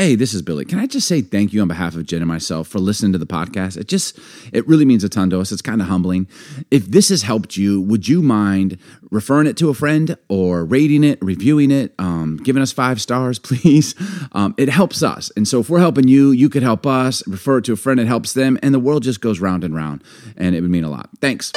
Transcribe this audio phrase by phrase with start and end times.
[0.00, 0.64] Hey, this is Billy.
[0.64, 3.18] Can I just say thank you on behalf of Jen and myself for listening to
[3.18, 3.76] the podcast?
[3.76, 4.18] It just,
[4.50, 5.52] it really means a ton to us.
[5.52, 6.26] It's kind of humbling.
[6.70, 8.78] If this has helped you, would you mind
[9.10, 13.38] referring it to a friend or rating it, reviewing it, um, giving us five stars,
[13.38, 13.94] please?
[14.32, 15.30] Um, it helps us.
[15.36, 17.22] And so if we're helping you, you could help us.
[17.28, 18.58] Refer it to a friend, it helps them.
[18.62, 20.02] And the world just goes round and round.
[20.34, 21.10] And it would mean a lot.
[21.20, 21.52] Thanks.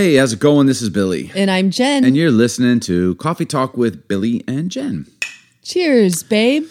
[0.00, 0.66] Hey, how's it going?
[0.66, 1.30] This is Billy.
[1.34, 2.04] And I'm Jen.
[2.06, 5.06] And you're listening to Coffee Talk with Billy and Jen.
[5.62, 6.64] Cheers, babe.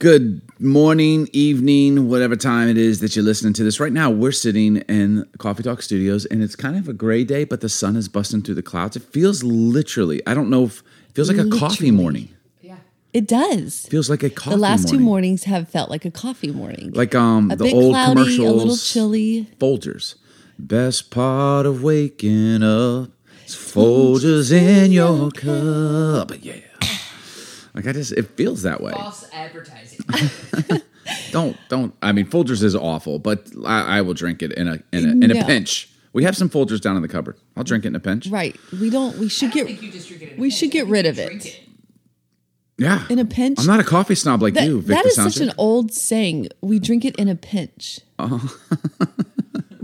[0.00, 3.78] Good morning, evening, whatever time it is that you're listening to this.
[3.78, 7.44] Right now, we're sitting in Coffee Talk Studios, and it's kind of a gray day,
[7.44, 8.96] but the sun is busting through the clouds.
[8.96, 10.80] It feels literally, I don't know if
[11.10, 11.90] it feels like a coffee Literally.
[11.92, 12.28] morning.
[13.12, 13.86] It does.
[13.86, 15.04] feels like a coffee The last two morning.
[15.04, 16.90] mornings have felt like a coffee morning.
[16.92, 18.40] Like um a the bit old cloudy, commercials.
[18.50, 19.48] a little chilly.
[19.60, 20.16] Folgers.
[20.58, 23.10] Best part of waking up
[23.46, 26.32] is Folgers in your cup.
[26.40, 26.56] Yeah.
[27.74, 28.92] Like I just, it feels that way.
[28.92, 30.00] false advertising.
[31.32, 31.94] Don't, don't.
[32.00, 35.12] I mean, Folgers is awful, but I, I will drink it in a in a
[35.24, 35.44] in a No.
[35.44, 35.90] pinch.
[36.14, 37.36] We have some Folgers down in the cupboard.
[37.56, 38.28] I'll drink it in a pinch.
[38.28, 38.56] Right.
[38.72, 39.18] We don't.
[39.18, 40.58] We should I don't get think you just drink it in a we pinch.
[40.60, 41.26] should I get think rid you of it.
[41.26, 41.68] drink
[42.78, 43.04] Yeah.
[43.10, 43.58] in a pinch.
[43.60, 45.40] I'm not a coffee snob like That- you, Victor that is such Sanchez.
[45.48, 46.48] an old saying.
[46.62, 48.00] We drink it in a pinch.
[48.18, 48.56] Oh.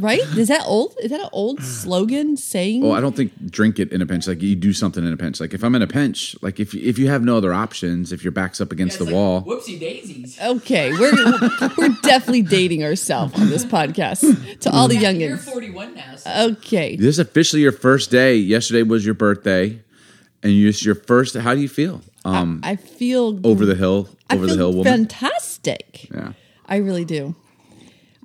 [0.01, 0.20] Right?
[0.37, 0.95] Is that old?
[1.03, 2.83] Is that an old slogan saying?
[2.83, 4.27] Well, I don't think drink it in a pinch.
[4.27, 5.41] Like you do something in a pinch.
[5.41, 8.25] Like if I'm in a pinch, like if if you have no other options, if
[8.25, 10.39] your back's up against It's the like, wall, Whoopsie daisies.
[10.41, 11.12] okay, we're
[11.78, 16.17] we're definitely dating ourselves on this podcast to all the youngins, You're 41 now.
[16.17, 16.97] So Okay.
[16.97, 18.37] this is officially your first day.
[18.37, 19.81] Yesterday was your birthday,
[20.43, 21.37] and you it's your first.
[21.37, 22.01] How do you feel?
[22.25, 24.84] Um, I feel over the hill, I over the feel hill, woman.
[24.93, 26.09] fantastic.
[26.15, 26.33] Yeah.
[26.67, 27.34] I really do.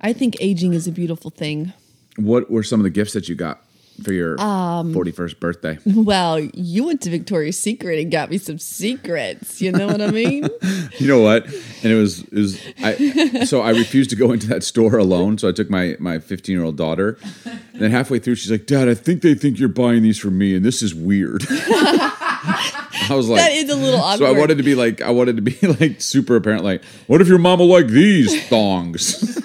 [0.00, 1.72] I think aging is a beautiful thing.
[2.16, 3.62] What were some of the gifts that you got
[4.02, 5.78] for your Um, 41st birthday?
[5.86, 9.60] Well, you went to Victoria's Secret and got me some secrets.
[9.62, 10.48] You know what I mean?
[10.98, 11.44] You know what?
[11.82, 15.36] And it was it was I so I refused to go into that store alone.
[15.36, 17.18] So I took my my 15 year old daughter.
[17.44, 20.30] And then halfway through, she's like, "Dad, I think they think you're buying these for
[20.30, 21.44] me, and this is weird."
[23.08, 24.18] I was like, that is a little awkward.
[24.18, 26.64] So I wanted to be like, I wanted to be like super apparent.
[26.64, 29.36] Like, what if your mama like these thongs?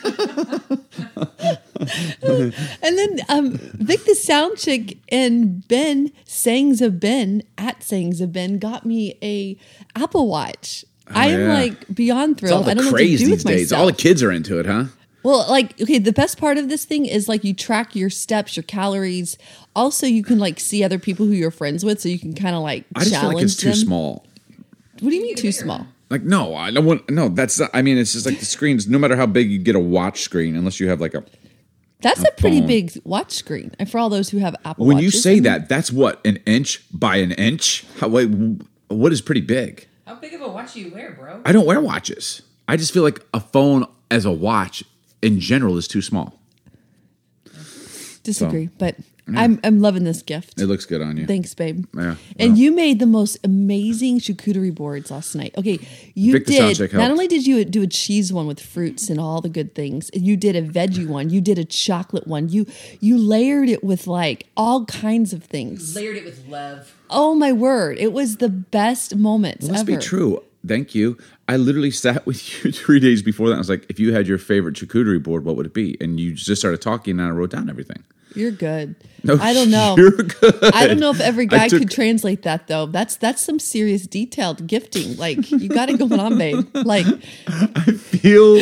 [2.24, 2.54] And
[2.98, 8.58] then um, Vic the Sound Chick and Ben Sayings of Ben at Sayings of Ben
[8.60, 9.58] got me a
[9.96, 10.86] Apple Watch.
[11.08, 11.54] I am Oh, yeah.
[11.54, 12.70] like beyond thrilled.
[12.70, 13.72] I don't know what to do these with days.
[13.72, 13.80] myself.
[13.82, 14.86] All the kids are into it, huh?
[15.24, 18.56] Well, like, okay, the best part of this thing is like you track your steps,
[18.56, 19.38] your calories.
[19.76, 22.56] Also, you can like see other people who you're friends with, so you can kind
[22.56, 23.76] of like I just feel challenge like it's too them.
[23.76, 24.26] small.
[25.00, 25.86] What do you mean too small?
[26.10, 27.10] Like, no, I don't want.
[27.10, 27.60] No, that's.
[27.60, 28.88] Not, I mean, it's just like the screens.
[28.88, 31.24] No matter how big you get a watch screen, unless you have like a.
[32.02, 32.68] That's a pretty phone.
[32.68, 33.72] big watch screen.
[33.80, 35.92] And for all those who have Apple When you Watches, I say mean, that, that's
[35.92, 37.86] what an inch by an inch.
[38.00, 38.26] How, wait,
[38.88, 39.88] what is pretty big?
[40.06, 41.42] how big of a watch do you wear, bro?
[41.46, 42.42] I don't wear watches.
[42.68, 44.84] I just feel like a phone as a watch
[45.22, 46.40] in general is too small.
[48.24, 48.96] disagree, but
[49.38, 50.60] I'm I'm loving this gift.
[50.60, 51.26] It looks good on you.
[51.26, 51.86] Thanks, babe.
[51.96, 55.54] Yeah, And you made the most amazing charcuterie boards last night.
[55.58, 55.80] Okay,
[56.16, 56.62] you Vic the did.
[56.78, 57.12] Soundcheck Not helped.
[57.12, 60.36] only did you do a cheese one with fruits and all the good things, you
[60.38, 61.30] did a veggie one.
[61.30, 62.50] You did a chocolate one.
[62.50, 62.66] You
[63.00, 65.96] you layered it with like all kinds of things.
[65.96, 66.94] Layered it with love.
[67.10, 67.98] Oh my word!
[67.98, 69.98] It was the best moments It must ever.
[70.00, 70.44] be true.
[70.66, 71.18] Thank you.
[71.52, 73.56] I literally sat with you three days before that.
[73.56, 75.98] I was like, if you had your favorite charcuterie board, what would it be?
[76.00, 78.04] And you just started talking, and I wrote down everything.
[78.34, 78.96] You're good.
[79.24, 79.96] No, I don't know.
[79.98, 80.74] You're good.
[80.74, 82.86] I don't know if every guy took- could translate that though.
[82.86, 85.18] That's that's some serious detailed gifting.
[85.18, 86.66] Like you got it going on, babe.
[86.74, 87.06] Like
[87.48, 88.56] I feel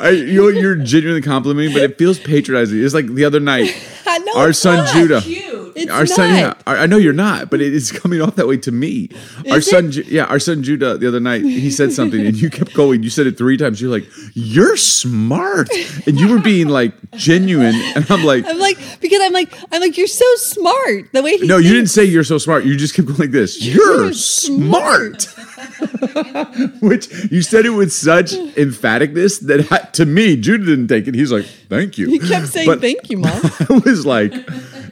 [0.00, 2.82] I, you know, you're genuinely complimenting, but it feels patronizing.
[2.82, 4.94] It's like the other night, I know our son not.
[4.94, 5.20] Judah.
[5.20, 5.49] Cute.
[5.82, 6.38] It's our son, not.
[6.38, 9.08] yeah, I I know you're not, but it is coming off that way to me.
[9.50, 10.98] our Is son, yeah, our son Judah.
[10.98, 13.02] The other night, he said something, and you kept going.
[13.02, 13.80] You said it three times.
[13.80, 15.68] You're like, "You're smart,"
[16.06, 19.80] and you were being like genuine, and I'm like, I'm like because I'm like I'm
[19.80, 21.12] like you're so smart.
[21.12, 22.64] The way he "No, you didn't say you're so smart.
[22.64, 23.60] You just kept going like this.
[23.62, 25.26] You're, You're smart."
[26.80, 31.14] Which you said it with such emphaticness that I- to me, Judah didn't take it.
[31.14, 33.30] He's like, "Thank you." He kept saying But- thank you, mom.
[33.68, 34.32] I was like,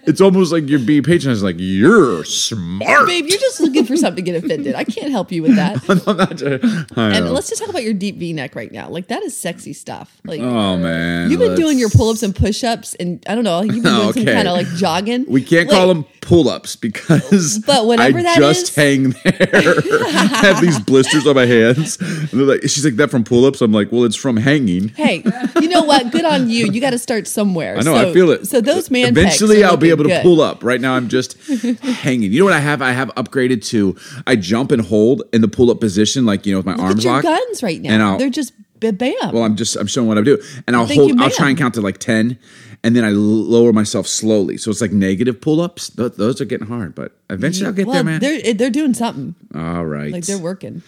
[0.06, 1.42] it's almost like you're being patronized.
[1.42, 3.06] Like you're smart.
[3.06, 4.75] Babe, you're just looking for something to get offended.
[4.75, 5.78] I can't help you with that.
[5.88, 8.88] I'm not trying- And let's just talk about your deep V neck right now.
[8.88, 10.20] Like that is sexy stuff.
[10.25, 13.34] Like oh man, you've been doing let's- your pull ups and push ups, and I
[13.34, 15.25] don't know, you've been doing some kind of like jogging.
[15.28, 19.75] We can't Like, call them pull-ups because But whatever I that just is- hang there.
[20.04, 21.96] I have these blisters on my hands.
[22.00, 23.62] And they're like, she's like that from pull-ups.
[23.62, 24.88] I'm like, well, it's from hanging.
[24.88, 25.22] Hey,
[25.60, 26.10] you know what?
[26.12, 26.66] Good on you.
[26.66, 27.75] You got to start somewhere.
[27.78, 28.46] I know, So- I feel it.
[28.46, 30.22] So those man Eventually, I'll be able looking to good.
[30.22, 30.57] pull up.
[30.62, 31.37] Right now, I'm just
[31.82, 32.32] hanging.
[32.32, 32.82] You know what I have?
[32.82, 33.96] I have upgraded to
[34.26, 36.99] I jump and hold in the pull-up position, like you know, with my Look arms
[36.99, 37.25] at your locked.
[37.25, 37.90] guns right now.
[37.93, 39.12] And I'll- They're just bam.
[39.32, 41.20] Well, I'm just I'm showing what I do, and I'll you hold.
[41.20, 42.38] I'll try and count to like ten,
[42.84, 44.56] and then I lower myself slowly.
[44.56, 45.90] So it's like negative pull-ups.
[45.90, 48.20] Th- those are getting hard, but eventually I'll get well, there, man.
[48.20, 49.34] they're they're doing something.
[49.54, 50.82] All right, Like they're working.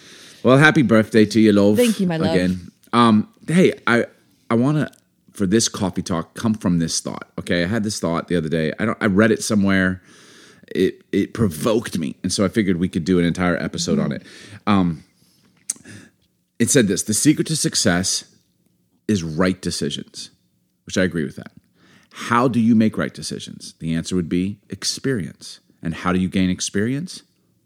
[0.45, 1.77] Well, happy birthday to you, love.
[1.77, 2.35] Thank you, my love.
[2.35, 4.07] Again, um, hey, I
[4.49, 5.00] I want to
[5.41, 7.31] for this coffee talk come from this thought.
[7.39, 8.75] Okay, I had this thought the other day.
[8.79, 8.99] I don't.
[9.01, 10.03] I read it somewhere.
[10.69, 14.13] It it provoked me, and so I figured we could do an entire episode on
[14.13, 14.23] it.
[14.67, 15.03] Um,
[16.59, 18.25] it said this: the secret to success
[19.09, 20.29] is right decisions,
[20.85, 21.53] which I agree with that.
[22.13, 23.73] How do you make right decisions?
[23.79, 25.61] The answer would be experience.
[25.83, 27.23] And how do you gain experience?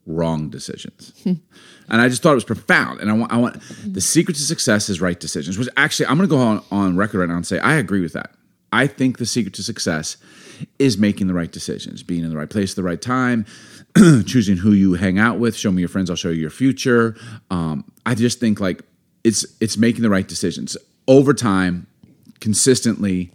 [0.07, 1.13] Wrong decisions.
[1.25, 1.41] and
[1.89, 3.01] I just thought it was profound.
[3.01, 5.59] And I want, I want the secret to success is right decisions.
[5.59, 8.01] Which actually, I'm going to go on, on record right now and say I agree
[8.01, 8.35] with that.
[8.73, 10.17] I think the secret to success
[10.79, 13.47] is making the right decisions, being in the right place at the right time,
[14.27, 15.57] choosing who you hang out with.
[15.57, 17.17] Show me your friends, I'll show you your future.
[17.51, 18.83] Um, I just think like
[19.23, 20.77] it's it's making the right decisions
[21.07, 21.87] over time,
[22.41, 23.33] consistently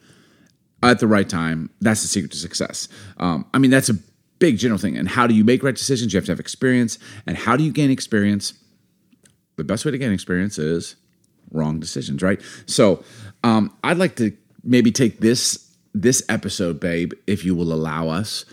[0.83, 1.69] at the right time.
[1.81, 2.87] That's the secret to success.
[3.17, 3.95] Um, I mean, that's a
[4.39, 4.97] big general thing.
[4.97, 6.13] And how do you make right decisions?
[6.13, 6.97] You have to have experience.
[7.27, 8.53] And how do you gain experience?
[9.57, 10.95] The best way to gain experience is
[11.51, 12.41] wrong decisions, right?
[12.65, 13.03] So
[13.43, 14.31] um, I'd like to
[14.63, 15.65] maybe take this
[15.95, 18.45] this episode, babe, if you will allow us,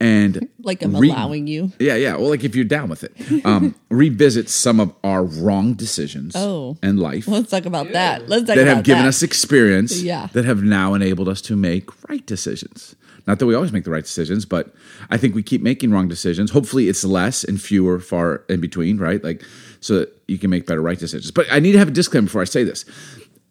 [0.00, 1.72] and Like I'm re- allowing you.
[1.80, 2.14] yeah, yeah.
[2.16, 6.78] Well, like if you're down with it, um, revisit some of our wrong decisions Oh.
[6.84, 8.28] in life Let's talk about that.
[8.28, 9.08] Let's talk about that have given that.
[9.08, 10.28] us experience Yeah.
[10.34, 12.94] that have now enabled us to make right decisions.
[13.26, 14.74] Not that we always make the right decisions, but
[15.10, 16.50] I think we keep making wrong decisions.
[16.50, 19.22] Hopefully, it's less and fewer, far in between, right?
[19.24, 19.42] Like,
[19.80, 21.30] so that you can make better right decisions.
[21.30, 22.84] But I need to have a disclaimer before I say this.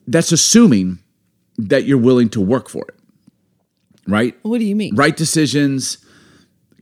[0.05, 0.99] That's assuming
[1.57, 2.95] that you're willing to work for it,
[4.07, 4.37] right?
[4.43, 4.95] What do you mean?
[4.95, 5.97] Right decisions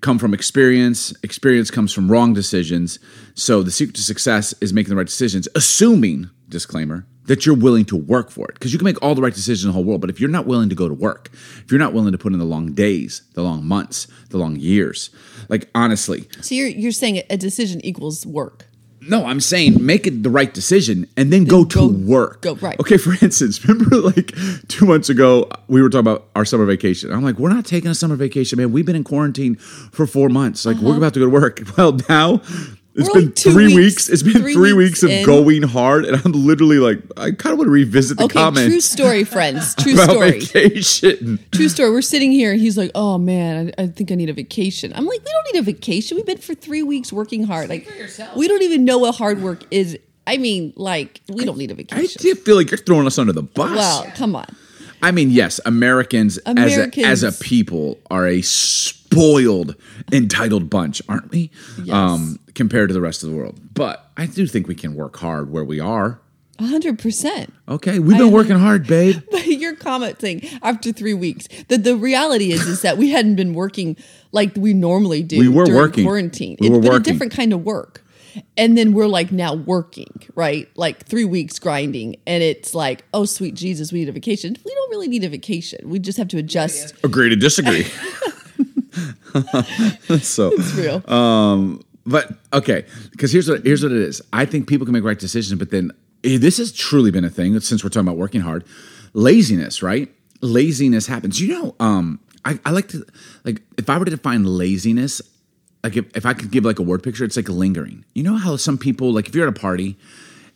[0.01, 1.13] come from experience.
[1.23, 2.99] Experience comes from wrong decisions.
[3.35, 7.85] So the secret to success is making the right decisions, assuming, disclaimer, that you're willing
[7.85, 8.55] to work for it.
[8.55, 10.29] Because you can make all the right decisions in the whole world, but if you're
[10.29, 11.29] not willing to go to work,
[11.63, 14.55] if you're not willing to put in the long days, the long months, the long
[14.55, 15.09] years,
[15.49, 18.65] like honestly, So you're you're saying a decision equals work.
[19.01, 22.41] no, I'm saying make it the right decision and then go to go- work.
[22.41, 22.79] go- right.
[22.79, 24.33] Okay, for instance, remember like
[24.67, 27.11] two months ago, we were talking about our summer vacation.
[27.11, 28.71] I'm like, we're not taking a summer vacation, man.
[28.71, 30.65] We've been in quarantine for four months.
[30.65, 30.97] Like, we're uh-huh.
[30.97, 31.61] about to go to work.
[31.77, 32.41] Well, now
[32.95, 33.07] it's.
[33.07, 34.09] We're been like three weeks- weeks.
[34.09, 35.25] It's been three three, weeks weeks, of in.
[35.25, 36.05] going hard.
[36.05, 39.23] And I'm literally like, I kind of want to revisit the Okay, comments true story,
[39.23, 39.75] friends.
[39.81, 40.39] True about story.
[40.41, 41.39] vacation.
[41.51, 41.91] True story.
[41.91, 44.91] We're sitting here, and he's like, "Oh man, I, I think I need a vacation."
[44.95, 46.17] I'm like, "We don't need a vacation.
[46.17, 47.69] We've been for three weeks working hard.
[47.69, 47.87] Like,
[48.35, 49.97] we don't even know what hard work is.
[50.27, 53.17] I mean, like, we don't need a vacation." I do feel like you're throwing us
[53.17, 53.71] under the bus.
[53.75, 54.45] well, come on.
[55.03, 59.75] I mean, yes, Americans, Americans- as a as a people are a spoiled,
[60.11, 61.49] entitled bunch, aren't we?
[61.91, 62.37] Um, Yes.
[62.55, 63.59] Compared to the rest of the world.
[63.73, 66.19] But I do think we can work hard where we are.
[66.59, 67.51] A hundred percent.
[67.67, 69.15] Okay, we've been I- working hard, babe.
[69.31, 71.47] But you're commenting after three weeks.
[71.69, 73.97] The the reality is is that we hadn't been working
[74.31, 75.39] like we normally do.
[75.39, 76.03] We were during working.
[76.03, 76.57] quarantine.
[76.59, 77.01] We It's were been working.
[77.01, 78.03] a different kind of work.
[78.55, 80.69] And then we're like now working, right?
[80.77, 84.55] Like three weeks grinding, and it's like, oh sweet Jesus, we need a vacation.
[84.63, 85.89] We don't really need a vacation.
[85.89, 86.93] We just have to adjust.
[87.03, 87.83] Agree to disagree.
[90.21, 91.03] so, It's real.
[91.11, 94.21] Um, but okay, because here's what here's what it is.
[94.33, 95.91] I think people can make right decisions, but then
[96.23, 98.65] eh, this has truly been a thing since we're talking about working hard.
[99.13, 100.09] Laziness, right?
[100.41, 101.39] Laziness happens.
[101.39, 103.05] You know, um, I, I like to
[103.43, 105.21] like if I were to define laziness,
[105.83, 108.05] like if, if I could give like a word picture, it's like lingering.
[108.13, 109.97] You know how some people like if you're at a party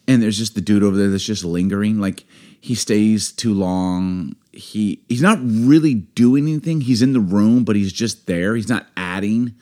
[0.08, 2.24] and there's just the dude over there that's just lingering, like
[2.60, 4.36] he stays too long.
[4.52, 6.82] He he's not really doing anything.
[6.82, 8.56] He's in the room, but he's just there.
[8.56, 9.54] He's not adding.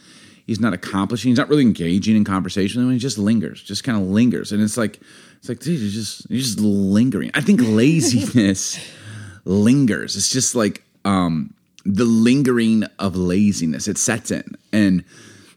[0.46, 1.30] He's not accomplishing.
[1.30, 2.92] He's not really engaging in conversation.
[2.92, 5.00] He just lingers, just kind of lingers, and it's like
[5.38, 7.32] it's like dude, you're just you're just lingering.
[7.34, 8.78] I think laziness
[9.46, 10.16] lingers.
[10.18, 11.54] It's just like um,
[11.86, 13.88] the lingering of laziness.
[13.88, 15.06] It sets in, and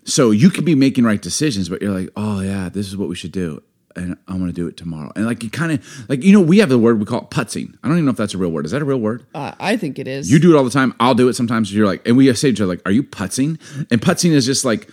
[0.04, 3.08] so you could be making right decisions, but you're like, oh yeah, this is what
[3.08, 3.62] we should do.
[3.96, 5.10] And I'm gonna do it tomorrow.
[5.16, 7.30] And like you kind of like you know we have the word we call it
[7.30, 7.74] putzing.
[7.82, 8.64] I don't even know if that's a real word.
[8.66, 9.24] Is that a real word?
[9.34, 10.30] Uh, I think it is.
[10.30, 10.94] You do it all the time.
[11.00, 11.72] I'll do it sometimes.
[11.74, 13.58] You're like, and we say to each other like, "Are you putzing?"
[13.90, 14.88] And putzing is just like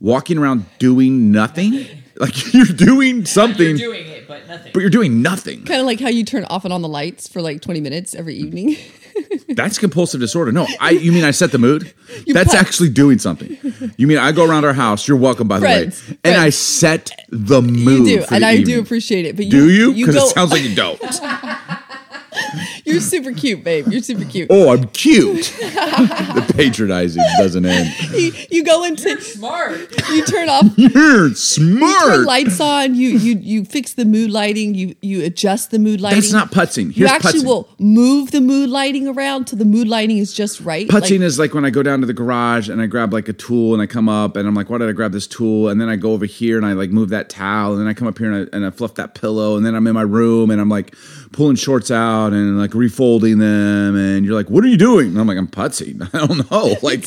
[0.00, 1.86] walking around doing nothing.
[2.20, 4.72] Like you're doing something, You're doing it, but nothing.
[4.74, 5.64] but you're doing nothing.
[5.64, 8.14] kind of like how you turn off and on the lights for like 20 minutes
[8.14, 8.76] every evening.
[9.48, 10.52] That's compulsive disorder.
[10.52, 10.90] No, I.
[10.90, 11.92] You mean I set the mood?
[12.26, 13.56] That's put- actually doing something.
[13.96, 15.06] You mean I go around our house?
[15.06, 16.16] You're welcome, by the Friends, way.
[16.24, 18.04] And I set the you mood.
[18.06, 18.78] do, for and the I do evening.
[18.80, 19.36] appreciate it.
[19.36, 19.92] But you, Do you?
[19.92, 20.26] You Because go.
[20.28, 21.00] it sounds like you don't.
[22.90, 23.86] you're super cute, babe.
[23.88, 24.48] You're super cute.
[24.50, 25.44] Oh, I'm cute.
[25.60, 27.94] the patronizing doesn't end.
[28.12, 29.20] You, you go into.
[29.20, 29.78] Smart.
[30.10, 30.66] You turn off.
[30.76, 32.94] You're Turn lights on.
[32.94, 34.74] You you you fix the mood lighting.
[34.74, 36.20] You you adjust the mood lighting.
[36.20, 36.96] That's not putzing.
[36.96, 37.46] You actually putzing.
[37.46, 40.88] will move the mood lighting around so the mood lighting is just right.
[40.88, 43.28] Putzing Like, is like when I go down to the garage and I grab like
[43.28, 45.68] a tool and I come up and I'm like, why did I grab this tool?
[45.68, 47.94] And then I go over here and I like move that towel and then I
[47.94, 50.02] come up here and I, and I fluff that pillow and then I'm in my
[50.02, 50.94] room and I'm like
[51.32, 55.08] pulling shorts out and like refolding them and you're like, what are you doing?
[55.08, 56.02] And I'm like, I'm putzing.
[56.14, 56.76] I don't know.
[56.82, 57.04] Like,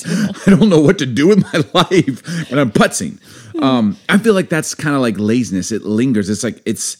[0.47, 3.19] I don't know what to do with my life and I'm putzing.
[3.61, 5.71] Um, I feel like that's kind of like laziness.
[5.71, 6.29] It lingers.
[6.29, 6.97] It's like, it's,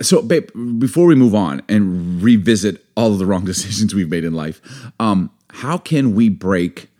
[0.00, 4.24] so babe before we move on and revisit all of the wrong decisions we've made
[4.24, 4.60] in life
[5.00, 6.90] um how can we break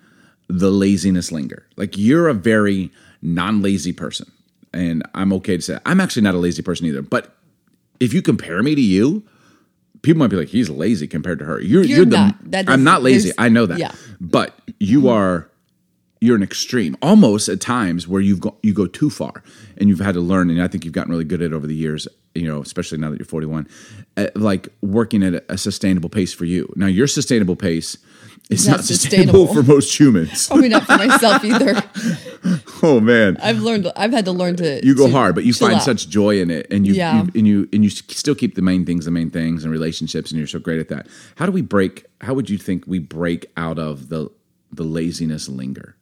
[0.49, 2.91] the laziness linger like you're a very
[3.21, 4.31] non-lazy person
[4.73, 7.36] and i'm okay to say i'm actually not a lazy person either but
[8.01, 9.25] if you compare me to you
[10.03, 12.51] people might be like he's lazy compared to her you're you're, You're the not.
[12.51, 13.93] That i'm doesn't- lazy i know that yeah.
[14.21, 15.51] but you are
[16.21, 19.43] you're an extreme almost at times where you've go, you go too far
[19.77, 21.67] and you've had to learn and i think you've gotten really good at it over
[21.67, 23.67] the years you know especially now that you're 41
[24.17, 27.99] at, like working at a, a sustainable pace for you now your sustainable pace
[28.49, 29.55] is Not not sustainable, sustainable.
[29.55, 31.75] for most humans Probably not for myself either.
[32.87, 33.91] oh man I've learned.
[33.97, 34.85] I've had to learn to.
[34.87, 35.83] you go to hard but you find out.
[35.83, 37.23] such joy in it and you, Yeah.
[37.25, 40.31] you and you and you still keep the main things the main things and relationships
[40.31, 42.99] and you're so great at that how do we break how would you think we
[42.99, 44.31] break out of the
[44.73, 45.97] the laziness linger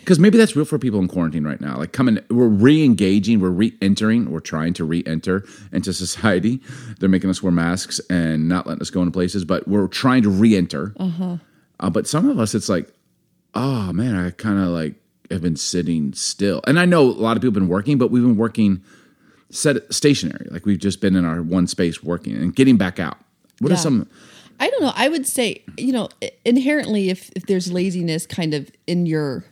[0.00, 3.50] because maybe that's real for people in quarantine right now like coming we're re-engaging we're
[3.50, 6.60] re-entering we're trying to re-enter into society
[6.98, 10.22] they're making us wear masks and not letting us go into places but we're trying
[10.22, 11.36] to re-enter uh-huh.
[11.80, 12.92] uh, but some of us it's like
[13.54, 14.94] oh man i kind of like
[15.30, 18.10] have been sitting still and i know a lot of people have been working but
[18.10, 18.82] we've been working
[19.50, 23.18] set stationary like we've just been in our one space working and getting back out
[23.60, 24.08] what are some
[24.60, 24.92] I don't know.
[24.94, 26.10] I would say, you know,
[26.44, 29.42] inherently, if if there's laziness kind of in your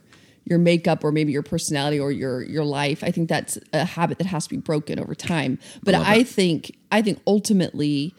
[0.45, 4.19] your makeup or maybe your personality or your your life, I think that's a habit
[4.19, 5.57] that has to be broken over time.
[5.83, 8.13] But love I think I think ultimately,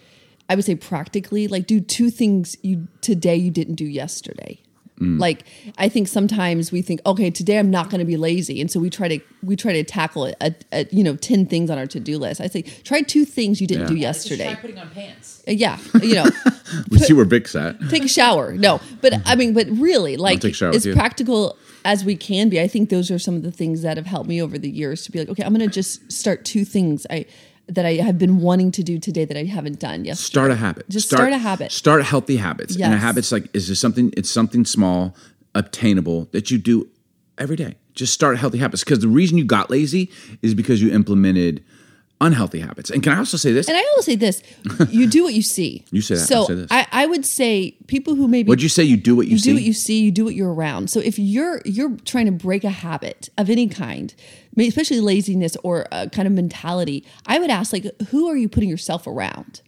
[0.49, 4.61] I would say practically, like do two things you today you didn't do yesterday.
[5.01, 5.19] Mm.
[5.19, 5.45] Like
[5.79, 8.79] I think sometimes we think, okay, today I'm not going to be lazy, and so
[8.79, 11.79] we try to we try to tackle it at, at you know ten things on
[11.79, 12.41] our to do list.
[12.41, 13.89] I say try two things you didn't Yeah.
[13.89, 14.61] do Yeah, Just try yesterday.
[14.61, 15.43] putting on pants.
[15.49, 16.27] Uh, Yeah, you know.
[16.91, 18.53] we see where vic's at take a shower.
[18.53, 22.51] No, but I mean, but really, like take a shower as practical as we can
[22.51, 22.61] be.
[22.61, 25.03] I think those are some of the things that have helped me over the years
[25.05, 27.25] to be like, okay, I'm going to just start two things I
[27.75, 30.27] that I have been wanting to do today that I haven't done yesterday.
[30.33, 31.73] start a habit Just start, a habit.
[31.73, 33.03] start healthy habits and a Yes.
[33.03, 35.15] habit's like is just something it's something small
[35.55, 36.89] obtainable that you do
[37.39, 40.11] every day just start healthy habits because the reason you got lazy
[40.43, 41.63] is because you implemented
[42.21, 42.91] unhealthy habits.
[42.91, 43.69] And can i also say this?
[43.69, 44.43] And I will say this:
[44.89, 45.85] you do what you see.
[45.93, 46.69] You say that, So this.
[46.71, 48.85] I, I would say people who maybe what'd you say?
[48.85, 49.51] You do what you, see?
[49.51, 49.51] you see?
[49.51, 50.91] do what you see you do what you're around.
[50.91, 54.15] So if you're you're trying to break a habit of any kind
[54.59, 58.69] especially laziness or a kind of mentality i would ask like who are you putting
[58.69, 59.63] yourself around?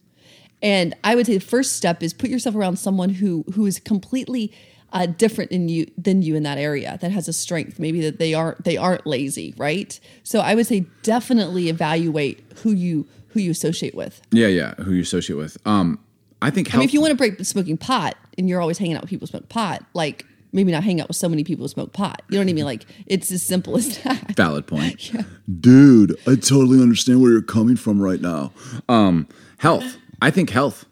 [0.60, 3.80] And i would say the first step is put yourself around someone who who is
[3.80, 4.52] completely
[4.92, 8.18] uh, different in you than you in that area that has a strength maybe that
[8.18, 13.40] they aren't they aren't lazy right so i would say definitely evaluate who you who
[13.40, 15.98] you associate with yeah yeah who you associate with um
[16.42, 18.96] i think I mean, if you want to break smoking pot and you're always hanging
[18.96, 21.64] out with people who smoke pot, like maybe not hang out with so many people
[21.64, 22.22] who smoke pot.
[22.28, 22.64] You know what I mean?
[22.64, 24.32] Like it's as simple as that.
[24.36, 25.12] valid point
[25.60, 28.52] Dude, I totally understand where you're coming from right now.
[28.88, 30.84] Um, health i think health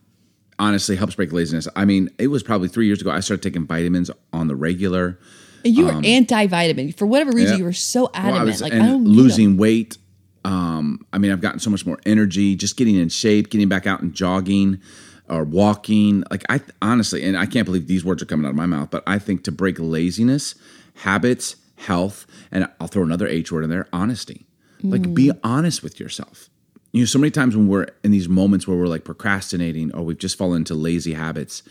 [0.61, 3.67] honestly helps break laziness i mean it was probably three years ago i started taking
[3.67, 5.19] vitamins on the regular
[5.65, 7.49] And you were anti-vitamin for whatever reason.
[7.49, 7.59] Um, yeah.
[7.59, 8.41] You were so Well, adamant.
[8.41, 9.99] I was like I don't losing weight.
[10.45, 13.87] Um, I mean, I've gotten so much more energy, just getting in shape, getting back
[13.87, 14.81] out and jogging
[15.29, 16.25] or walking.
[16.31, 18.91] Like I honestly, and I can't believe these words are coming out of my mouth,
[18.91, 20.55] but I think to break laziness,
[20.95, 24.47] habits, health, and I'll throw another H word in there, honesty.
[24.83, 26.49] Like be honest with yourself.
[26.93, 30.03] You know, so many times when we're in these moments where we're like procrastinating or
[30.03, 31.63] we've just fallen into lazy habits,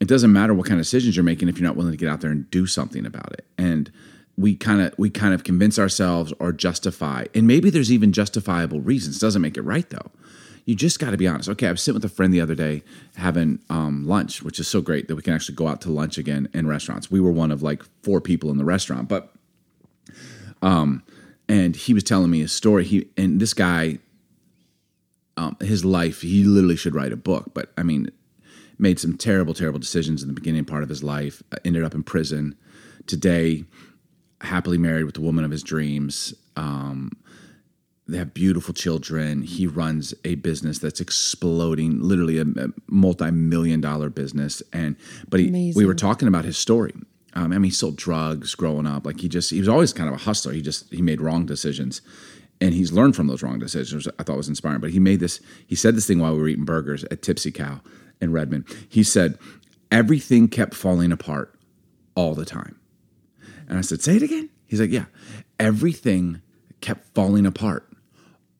[0.00, 2.08] it doesn't matter what kind of decisions you're making if you're not willing to get
[2.08, 3.44] out there and do something about it.
[3.56, 3.92] And
[4.36, 8.80] we kind of we kind of convince ourselves or justify, and maybe there's even justifiable
[8.80, 9.18] reasons.
[9.18, 10.10] Doesn't make it right though.
[10.64, 11.48] You just got to be honest.
[11.50, 12.82] Okay, I was sitting with a friend the other day
[13.16, 16.18] having um, lunch, which is so great that we can actually go out to lunch
[16.18, 17.10] again in restaurants.
[17.10, 19.32] We were one of like four people in the restaurant, but
[20.62, 21.02] um,
[21.48, 22.84] and he was telling me a story.
[22.84, 23.98] He and this guy,
[25.36, 27.52] um, his life, he literally should write a book.
[27.54, 28.10] But I mean,
[28.78, 31.42] made some terrible, terrible decisions in the beginning part of his life.
[31.52, 32.56] uh, Ended up in prison.
[33.06, 33.64] Today,
[34.40, 36.34] happily married with the woman of his dreams.
[36.56, 37.12] Um,
[38.08, 39.42] they have beautiful children.
[39.42, 44.62] He runs a business that's exploding, literally a, a multi-million dollar business.
[44.72, 44.96] And
[45.28, 46.92] but he, we were talking about his story.
[47.34, 49.06] Um, I mean, he sold drugs growing up.
[49.06, 50.52] Like he just he was always kind of a hustler.
[50.52, 52.02] He just he made wrong decisions,
[52.60, 54.06] and he's learned from those wrong decisions.
[54.06, 54.80] which I thought was inspiring.
[54.80, 55.40] But he made this.
[55.66, 57.80] He said this thing while we were eating burgers at Tipsy Cow
[58.20, 58.64] in Redmond.
[58.88, 59.38] He said
[59.90, 61.54] everything kept falling apart
[62.14, 62.78] all the time.
[63.68, 64.50] And I said, Say it again.
[64.66, 65.06] He's like, Yeah.
[65.58, 66.42] Everything
[66.80, 67.88] kept falling apart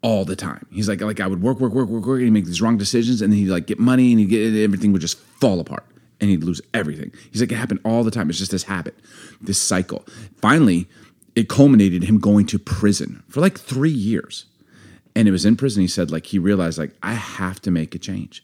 [0.03, 0.67] all the time.
[0.71, 2.77] He's like, like I would work, work, work, work, work, and he'd make these wrong
[2.77, 5.85] decisions, and then he'd like get money and he'd get everything would just fall apart
[6.23, 7.13] and he'd lose everything.
[7.31, 8.31] He's like, it happened all the time.
[8.31, 8.97] It's just this habit,
[9.41, 10.07] this cycle.
[10.41, 10.89] Finally,
[11.35, 14.47] it culminated him going to prison for like three years.
[15.15, 17.95] And it was in prison, he said, like, he realized, like, I have to make
[17.95, 18.43] a change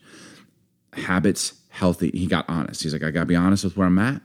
[0.93, 2.11] habits healthy.
[2.11, 2.83] He got honest.
[2.83, 4.21] He's like, I got to be honest with where I'm at.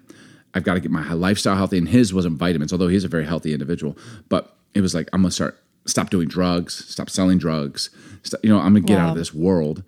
[0.53, 1.77] I've got to get my lifestyle healthy.
[1.77, 3.97] And his wasn't vitamins, although he's a very healthy individual.
[4.27, 7.91] But it was like, I'm going to start, stop doing drugs, stop selling drugs.
[8.23, 9.83] Stop, you know, I'm going to get out of this world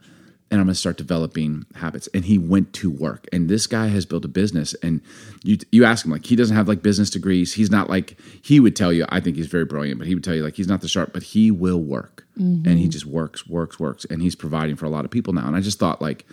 [0.51, 2.07] and I'm going to start developing habits.
[2.13, 3.25] And he went to work.
[3.33, 4.73] And this guy has built a business.
[4.75, 5.01] And
[5.43, 7.53] you you ask him like he doesn't have like business degrees.
[7.53, 9.05] He's not like he would tell you.
[9.09, 11.13] I think he's very brilliant, but he would tell you like he's not the sharp,
[11.13, 12.21] but he will work.
[12.37, 15.47] And he just works, works, works, and he's providing for a lot of people now.
[15.47, 16.25] And I just thought like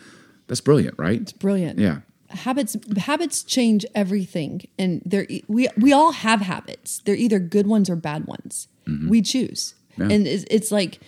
[0.49, 1.21] that's brilliant, right?
[1.21, 1.79] It's brilliant.
[1.79, 2.01] Yeah.
[2.31, 7.01] Habits habits change everything, and they're we we all have habits.
[7.05, 8.69] They're either good ones or bad ones.
[9.09, 10.03] We choose, Mm-hmm.
[10.11, 10.17] Yeah.
[10.17, 10.99] and it's, it's like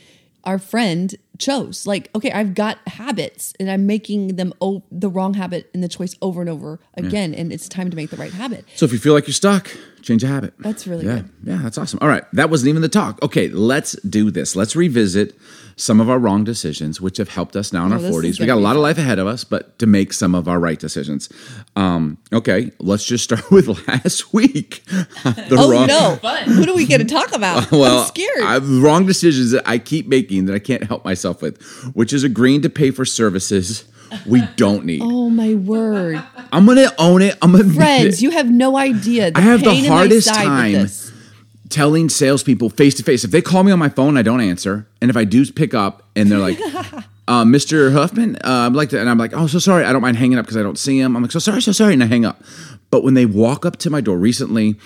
[0.45, 1.87] our friend chose.
[1.87, 5.89] Like, okay, I've got habits, and I'm making them o- the wrong habit and the
[5.89, 8.65] choice over and over again, and it's time to make the right habit.
[8.77, 9.71] So if you feel like you're stuck,
[10.03, 10.55] change a habit.
[10.59, 11.31] That's really yeah, good.
[11.45, 11.99] yeah, that's awesome.
[12.03, 13.23] All right, that wasn't even the talk.
[13.23, 14.55] Okay, let's do this.
[14.55, 15.35] Let's revisit
[15.77, 18.39] some of our wrong decisions, which have helped us now in Oh, our 40s.
[18.39, 20.47] We got a be lot of life ahead of us, but to make some of
[20.47, 21.29] our right decisions.
[21.75, 24.83] Um, okay, let's just start with last week.
[25.25, 26.17] The Oh wrong- no!
[26.23, 26.59] Fun.
[26.59, 27.71] What are we going to talk about?
[27.73, 28.41] well, I'm scared.
[28.43, 31.63] I wrong decisions that I keep making that I can't help myself with,
[31.95, 33.85] which is agreeing to pay for services
[34.27, 35.01] we don't need.
[35.05, 36.23] oh my word,
[36.53, 37.37] I'm gonna own it.
[37.43, 38.23] I'm gonna friends!
[38.23, 39.33] You have no idea.
[39.35, 40.89] I have the hardest time
[41.71, 43.25] telling salespeople face to face.
[43.25, 45.75] If they call me on my phone, I don't answer, and if I do pick
[45.75, 46.59] up, and they're like,
[47.29, 47.93] uh, "Mr.
[47.93, 49.85] Huffman," uh, I'm like, and I'm like, "Oh, so sorry.
[49.85, 51.73] I don't mind hanging up because I don't see him." I'm like, "So sorry, so
[51.73, 52.43] sorry," and I hang up.
[52.91, 54.77] But when they walk up to my door recently,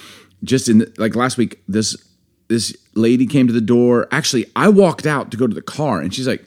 [0.42, 1.96] just in the, like last week, this
[2.48, 4.08] this lady came to the door.
[4.10, 6.44] Actually, I walked out to go to the car, and she's like,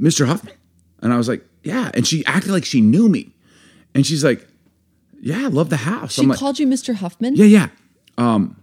[0.00, 0.26] "Mr.
[0.26, 0.54] Huffman,"
[1.02, 3.32] and I was like, "Yeah," and she acted like she knew me,
[3.94, 4.46] and she's like,
[5.20, 6.94] "Yeah, I love the house." She I'm like, called you Mr.
[6.94, 7.36] Huffman.
[7.36, 7.68] yeah, yeah.
[8.18, 8.56] Um,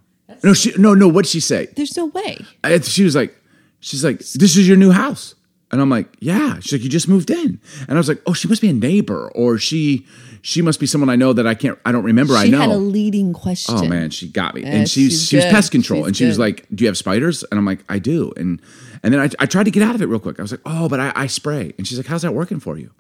[0.44, 1.08] no, she no no.
[1.08, 1.68] What'd she say?
[1.76, 2.46] There's no way.
[2.64, 3.36] I, she was like,
[3.80, 5.36] she's like, this is your new house,
[5.72, 6.60] and I'm like, yeah.
[6.60, 8.74] She's like, you just moved in, and I was like, oh, she must be a
[8.74, 10.06] neighbor, or she
[10.48, 12.34] she must be someone I know that I can't, I don't remember.
[12.34, 12.62] I She know.
[12.62, 13.76] had a leading question.
[13.78, 16.16] Oh man, she got me, Yeah, and she's she's she was pest control, She's and
[16.16, 18.62] she was like, "Do you have spiders?" And I'm like, "I do," and
[19.04, 20.40] and then I, I tried to get out of it real quick.
[20.40, 22.78] I was like, "Oh, but I, I spray," and she's like, "How's that working for
[22.78, 22.92] you?"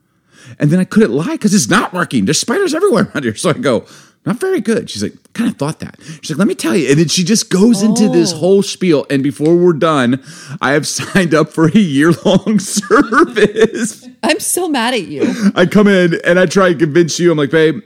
[0.59, 2.25] And then I couldn't lie because it's not working.
[2.25, 3.35] There's spiders everywhere around here.
[3.37, 3.85] So I go,
[4.27, 6.89] "Not very good." She's like, "Kind of thought that." She's like, "Let me tell you,"
[6.89, 8.37] and then she just goes into this Oh.
[8.37, 9.05] whole spiel.
[9.09, 10.21] And before we're done,
[10.61, 12.59] I have signed up for a year long
[13.31, 14.07] service.
[14.23, 15.51] I'm so mad at you.
[15.55, 17.31] I come in and I try and convince you.
[17.31, 17.81] I'm like, babe,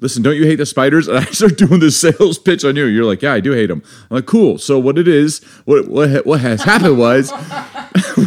[0.00, 1.08] listen, don't you hate the spiders?
[1.08, 2.84] And I start doing this sales pitch on you.
[2.86, 3.82] You're like, yeah, I do hate them.
[4.10, 4.58] I'm like, cool.
[4.58, 7.32] So what it is, what what what has happened was,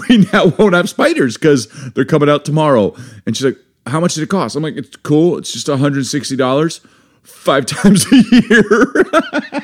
[0.09, 2.95] we now won't have spiders because they're coming out tomorrow.
[3.25, 4.55] And she's like, how much did it cost?
[4.55, 5.37] I'm like, it's cool.
[5.37, 6.81] It's just 160 dollars.
[7.29, 8.93] Five times a year.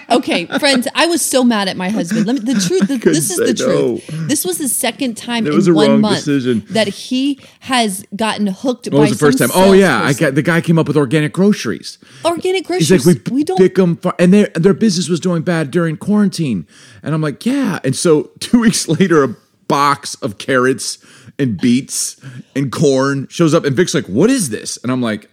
[0.09, 2.25] Okay, friends, I was so mad at my husband.
[2.25, 4.27] Let me, the truth, the, this is the truth.
[4.27, 6.63] This was the second time It in a one wrong month decision.
[6.69, 9.49] that he has gotten hooked What by was the first time?
[9.53, 11.97] Oh yeah, I got the guy came up with organic groceries.
[12.23, 12.89] organic groceries.
[12.89, 13.57] He's like, we, we don't.
[13.57, 16.67] pick them, and their their business was doing bad during quarantine.
[17.03, 17.79] And I'm like, yeah.
[17.83, 19.35] And so two weeks later, a
[19.67, 21.03] box of carrots
[21.37, 22.19] and beets
[22.55, 24.77] and corn shows up, and Vic's like, what is this?
[24.81, 25.29] And I'm like,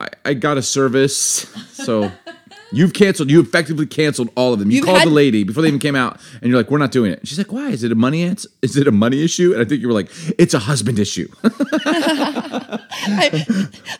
[0.00, 2.10] I, I got a service, so
[2.72, 3.32] You've canceled.
[3.32, 4.70] You effectively canceled all of them.
[4.70, 6.78] You You've called had- the lady before they even came out, and you're like, "We're
[6.78, 7.70] not doing it." She's like, "Why?
[7.70, 9.92] Is it a money ans- Is it a money issue?" And I think you were
[9.92, 10.08] like,
[10.38, 12.78] "It's a husband issue." I,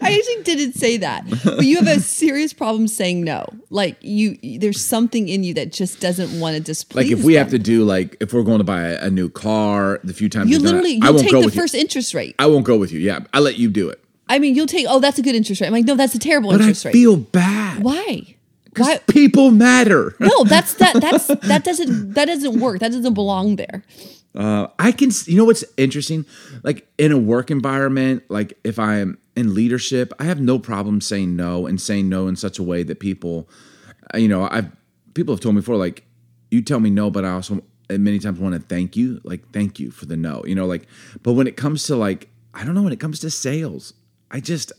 [0.01, 3.45] I actually didn't say that, but you have a serious problem saying no.
[3.71, 7.09] Like you, there's something in you that just doesn't want to displease.
[7.11, 9.29] like if we have to do like if we're going to buy a, a new
[9.31, 11.57] car, the few times you we've done literally it, I won't take go the with
[11.57, 11.81] first you.
[11.81, 12.37] interest rate.
[12.39, 13.01] I won't go with you.
[13.01, 14.87] Yeah, I let you do it, I mean, you'll take.
[14.89, 15.67] Oh, that's a good interest rate.
[15.67, 16.93] I'm like, no, that's a terrible but I interest rate.
[16.93, 17.83] feel bad.
[17.83, 18.37] Why?
[18.77, 18.99] Why?
[19.09, 20.15] people matter.
[20.21, 20.95] No, that's that.
[21.01, 22.79] That's that doesn't that doesn't work.
[22.79, 23.83] That doesn't belong there.
[24.35, 26.25] Uh, I can, you know what's interesting?
[26.63, 31.01] Like in a work environment, like if I am in leadership, I have no problem
[31.01, 33.49] saying no and saying no in such a way that people,
[34.15, 34.71] uh, you know, I've,
[35.15, 36.05] people have told me before, like,
[36.51, 39.81] you tell me no, but I also many times want to thank you, like, thank
[39.81, 40.87] you for the no, you know, like,
[41.25, 43.95] but when it comes to like, I don't know, when it comes to sales,
[44.31, 44.73] I just,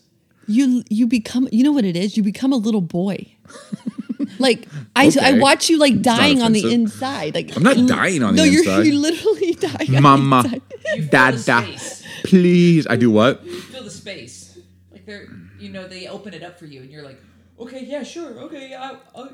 [0.48, 1.48] You you become.
[1.52, 2.18] You know what it is?
[2.18, 3.36] You become a little boy.
[4.40, 7.36] Like I, I watch you like dying on the inside.
[7.36, 8.86] Like I'm not dying on the no, you're, inside.
[8.86, 9.90] you're literally dying.
[9.90, 10.62] on the mama, inside.
[10.72, 11.78] You feel the dada,
[12.24, 12.88] please.
[12.88, 13.46] I do what?
[13.46, 14.58] You feel the space.
[14.92, 15.28] Like they're,
[15.60, 17.22] you know, they open it up for you, and you're like,
[17.60, 18.82] okay, yeah, sure, okay, yeah,
[19.16, 19.34] I'll, I'll.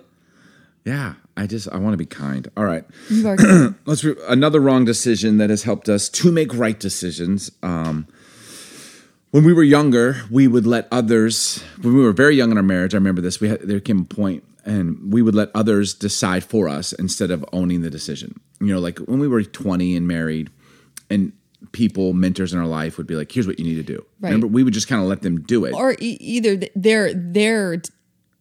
[0.86, 2.50] Yeah, I just, I want to be kind.
[2.56, 2.86] All right.
[3.10, 3.36] You are.
[3.86, 7.52] let's re- another wrong decision that has helped us to make right decisions.
[7.62, 8.08] Um,
[9.32, 11.64] when we were younger, we would let others.
[11.82, 13.40] When we were very young in our marriage, I remember this.
[13.40, 17.32] We had there came a point, and we would let others decide for us instead
[17.32, 18.40] of owning the decision.
[18.60, 20.50] You know, like when we were twenty and married,
[21.10, 21.34] and
[21.72, 24.30] people, mentors in our life, would be like, "Here's what you need to do." Right.
[24.30, 25.74] Remember, we would just kind of let them do it.
[25.74, 27.82] or e- either they're they're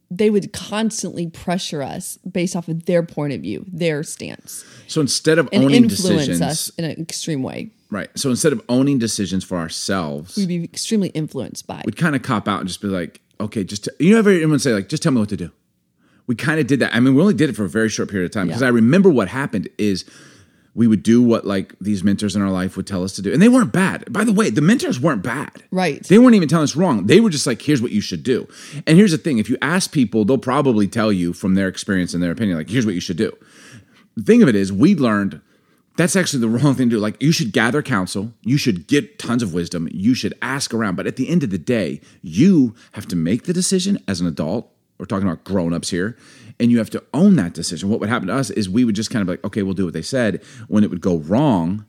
[0.09, 5.01] they would constantly pressure us based off of their point of view, their stance, so
[5.01, 7.71] instead of owning influence decisions, us in an extreme way.
[7.91, 8.09] Right?
[8.19, 11.83] So instead of owning decisions for ourselves, We'd be extremely influenced by.
[11.85, 14.31] we'd kind of cop out and just be like, okay, just t- you know, ever
[14.31, 15.51] anyone say like, just tell me what to do.
[16.27, 16.95] We kind of did that.
[16.95, 18.67] I mean, we only did it for a very short period of time because Yeah.
[18.69, 20.05] I remember what happened is
[20.75, 23.33] we would do what like these mentors in our life would tell us to do,
[23.33, 24.13] and they weren't bad.
[24.13, 25.51] By the way, the mentors weren't bad.
[25.71, 26.03] Right.
[26.07, 27.07] They weren't even telling us wrong.
[27.07, 28.47] They were just like, here's what you should do.
[28.87, 32.13] And here's the thing: if you ask people, they'll probably tell you from their experience
[32.13, 33.33] and their opinion, like, here's what you should do.
[34.17, 35.41] The thing of it is, we learned
[35.97, 37.01] that's actually the wrong thing to do.
[37.01, 40.97] Like, you should gather counsel, you should get tons of wisdom, you should ask around.
[40.97, 44.27] But at the end of the day, you have to make the decision as an
[44.27, 44.71] adult.
[44.99, 46.17] We're talking about grown ups here,
[46.59, 47.89] and you have to own that decision.
[47.89, 49.85] What would happen to us is we would just kind of like, okay, we'll do
[49.85, 50.43] what they said.
[50.69, 51.85] When it would go wrong,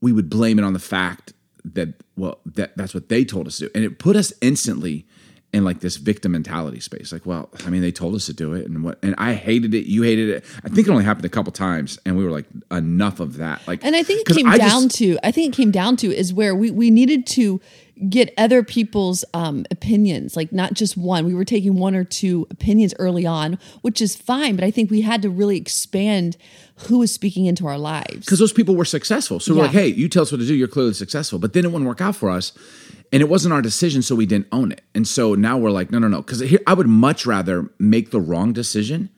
[0.00, 1.32] we would blame it on the fact
[1.64, 5.06] that well that that's what they told us to do and it put us instantly
[5.52, 8.54] in like this victim mentality space like well i mean they told us to do
[8.54, 11.24] it and what and i hated it you hated it i think it only happened
[11.26, 14.34] a couple times and we were like enough of that like And I think it
[14.36, 16.90] came I down just- to I think it came down to is where we we
[16.90, 17.60] needed to
[18.08, 21.24] get other people's um, opinions, like not just one.
[21.24, 24.90] We were taking one or two opinions early on, which is fine, but I think
[24.90, 26.36] we had to really expand
[26.88, 28.24] who was speaking into our lives.
[28.24, 29.38] because those people were successful.
[29.38, 30.54] So we're like, hey, you tell us what to do.
[30.54, 31.38] You're clearly successful.
[31.38, 32.52] But then it wouldn't work out for us.
[33.12, 34.80] And it wasn't our decision, so we didn't own it.
[34.94, 36.22] And so now we're like, no, no, no.
[36.22, 39.10] Because here, I would much rather make the wrong decision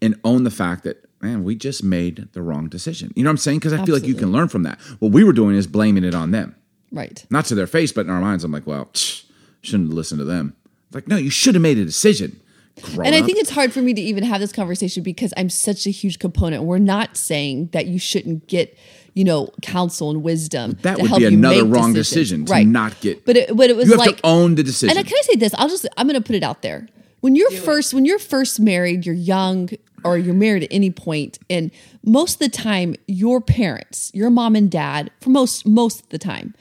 [0.00, 3.12] and own the fact that, man, we just made the wrong decision.
[3.14, 3.58] You know what I'm saying?
[3.58, 4.80] Because I feel like you can learn from that.
[4.98, 6.56] What we were doing is blaming it on them.
[6.90, 7.26] Right.
[7.28, 9.26] Not to their face, but in our minds, I'm like, well, tch,
[9.60, 10.56] shouldn't listen to them.
[10.92, 12.40] Like, no, you should have made a decision.
[12.80, 13.26] grown And I up.
[13.26, 16.18] think it's hard for me to even have this conversation because I'm such a huge
[16.18, 16.62] component.
[16.62, 18.78] We're not saying that you shouldn't get,
[19.14, 20.76] you know, counsel and wisdom.
[20.82, 22.40] that to would help be you another wrong decisions.
[22.40, 22.66] decision to right.
[22.66, 23.24] not get.
[23.24, 24.96] But it, but it was you have like to own the decision.
[24.96, 25.54] And I, can I say this?
[25.56, 26.88] I'll just I'm going to put it out there.
[27.20, 29.70] When you're first when you're first married, you're young
[30.04, 31.70] or you're married at any point, and
[32.04, 36.18] most of the time, your parents, your mom and dad, for most most of the
[36.18, 36.54] time,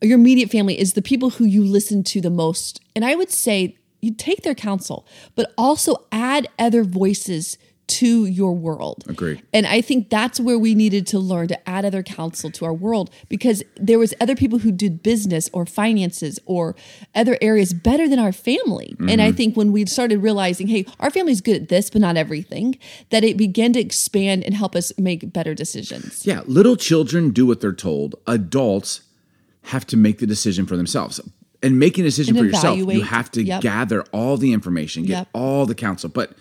[0.00, 2.80] your immediate family is the people who you listen to the most.
[2.96, 7.58] And I would say you take their counsel, but also add other voices
[7.90, 9.04] to your world.
[9.08, 9.42] Agree.
[9.52, 12.72] And I think that's where we needed to learn to add other counsel to our
[12.72, 16.76] world because there was other people who did business or finances or
[17.14, 18.94] other areas better than our family.
[18.98, 19.20] And Mm-hmm.
[19.20, 22.78] I think when we started realizing, hey, our family's good at this, but not everything,
[23.10, 26.24] that it began to expand and help us make better decisions.
[26.24, 28.14] Yeah, little children do what they're told.
[28.26, 29.02] Adults
[29.64, 31.20] have to make the decision for themselves.
[31.62, 33.60] And making a decision And for yourself, you have to Yep.
[33.60, 35.28] gather all the information, get Yep.
[35.34, 36.32] all the counsel, but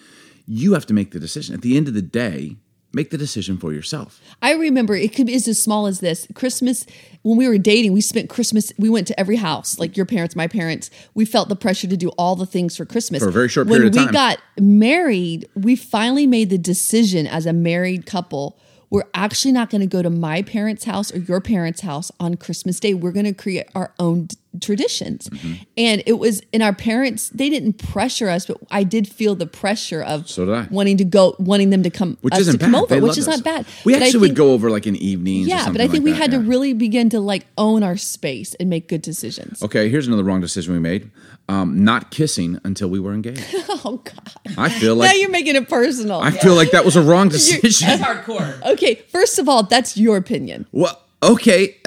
[0.52, 1.54] you have to make the decision.
[1.54, 2.58] At the end of the day,
[2.92, 4.20] make the decision for yourself.
[4.42, 6.28] I remember it could be as small as this.
[6.34, 6.88] Christmas,
[7.22, 10.36] when we were dating, we spent Christmas, we went to every house, like your parents,
[10.36, 10.90] my parents.
[11.14, 13.22] We felt the pressure to do all the things for Christmas.
[13.22, 17.28] For a very short when period of we got married, we finally made the decision
[17.28, 18.58] as a married couple.
[18.90, 22.38] We're actually not going to go to my parents' house or your parents' house on
[22.38, 22.96] Christmas Day.
[22.96, 24.30] We're going to create our own
[24.62, 25.30] traditions.
[25.30, 25.54] Mm-hmm.
[25.78, 29.48] And it was, and our parents, they didn't pressure us, but I did feel the
[29.48, 30.68] pressure of So did I.
[30.72, 32.82] wanting to go, wanting them to come, which us isn't to come bad.
[32.84, 33.38] over, They which is us.
[33.38, 33.66] not bad.
[33.86, 35.48] We But I actually would go over like in evenings.
[35.48, 37.84] or Yeah, but I think like we that, had to really begin to like own
[37.84, 39.64] our space and make good decisions.
[39.64, 41.10] Okay, here's another wrong decision we made:
[41.48, 43.44] um, not kissing until we were engaged.
[43.86, 44.34] Oh God!
[44.58, 46.20] I feel like now you're making it personal.
[46.20, 47.88] I feel like that was a wrong decision.
[47.88, 48.62] That's hardcore.
[48.74, 50.66] okay, first of all, that's your opinion.
[50.74, 51.78] well, okay,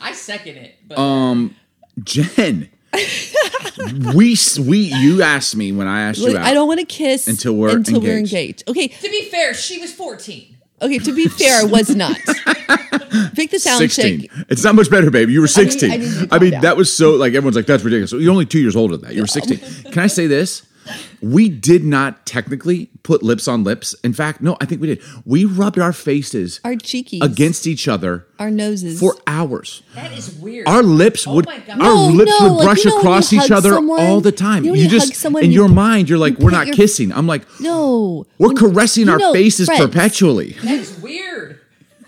[0.00, 0.96] I second it, but
[2.02, 2.68] Jen.
[4.14, 6.44] we s- we you asked me when I asked you out.
[6.44, 8.64] I don't want to kiss Until we're until we're engaged.
[8.66, 8.68] engaged.
[8.68, 10.56] Okay, to be fair, she was 14.
[10.82, 10.98] okay.
[10.98, 12.16] To be fair, I was not.
[13.34, 14.20] Vic the sound 16.
[14.22, 14.30] check.
[14.48, 15.28] It's not much better, babe.
[15.30, 15.90] You were 16.
[15.90, 16.62] I I, need you mean, down.
[16.62, 18.12] that was so like everyone's like, that's ridiculous.
[18.12, 19.14] You're only two years older than that.
[19.14, 19.58] You were 16.
[19.92, 20.62] Can I say this?
[21.20, 23.94] We did not technically put lips on lips.
[24.04, 25.02] In fact, no, I think we did.
[25.24, 28.98] We rubbed our faces Our cheekies against each other our noses.
[29.00, 29.82] for hours.
[29.94, 30.66] That is weird.
[30.68, 31.80] Our lips Oh would my God.
[31.80, 34.32] our No, lips no, would like, brush you know across each other someone- all the
[34.32, 34.64] time.
[34.64, 36.50] you know you you just hug someone, in you- your mind, you're like, you we're
[36.50, 37.12] not your- kissing.
[37.12, 40.56] I'm like, no, we're When- caressing our know, faces friends, perpetually.
[40.64, 41.45] that is weird.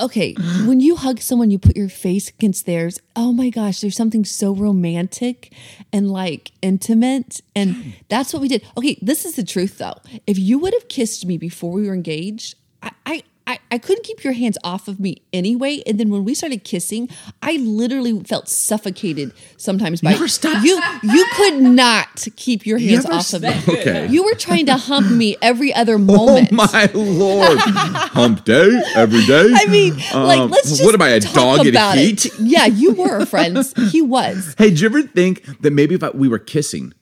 [0.01, 0.35] Okay,
[0.67, 3.01] when you hug someone, you put your face against theirs.
[3.17, 5.53] Oh my gosh, there's something so romantic
[5.93, 7.41] and like intimate.
[7.55, 8.67] And that's what we did.
[8.77, 9.97] Okay, this is the truth though.
[10.27, 14.05] If you would have kissed me before we were engaged, I, I, I, I couldn't
[14.05, 15.83] keep your hands off of me anyway.
[15.87, 17.09] And then when we started kissing,
[17.43, 20.79] I literally felt suffocated sometimes by ever stop- you.
[21.03, 23.49] You could not keep your hands ever off of me.
[23.67, 24.07] Okay.
[24.09, 26.53] You were trying to hump me every other Oh moment.
[26.53, 27.59] my lord!
[27.59, 29.49] Hump day every day.
[29.55, 32.27] I mean, like, Um, let's just what am I, a talk dog in about heat?
[32.27, 32.33] It.
[32.41, 33.73] Yeah, you were friends.
[33.91, 34.55] He was.
[34.59, 36.93] Hey, did you ever think that maybe if I, we were kissing,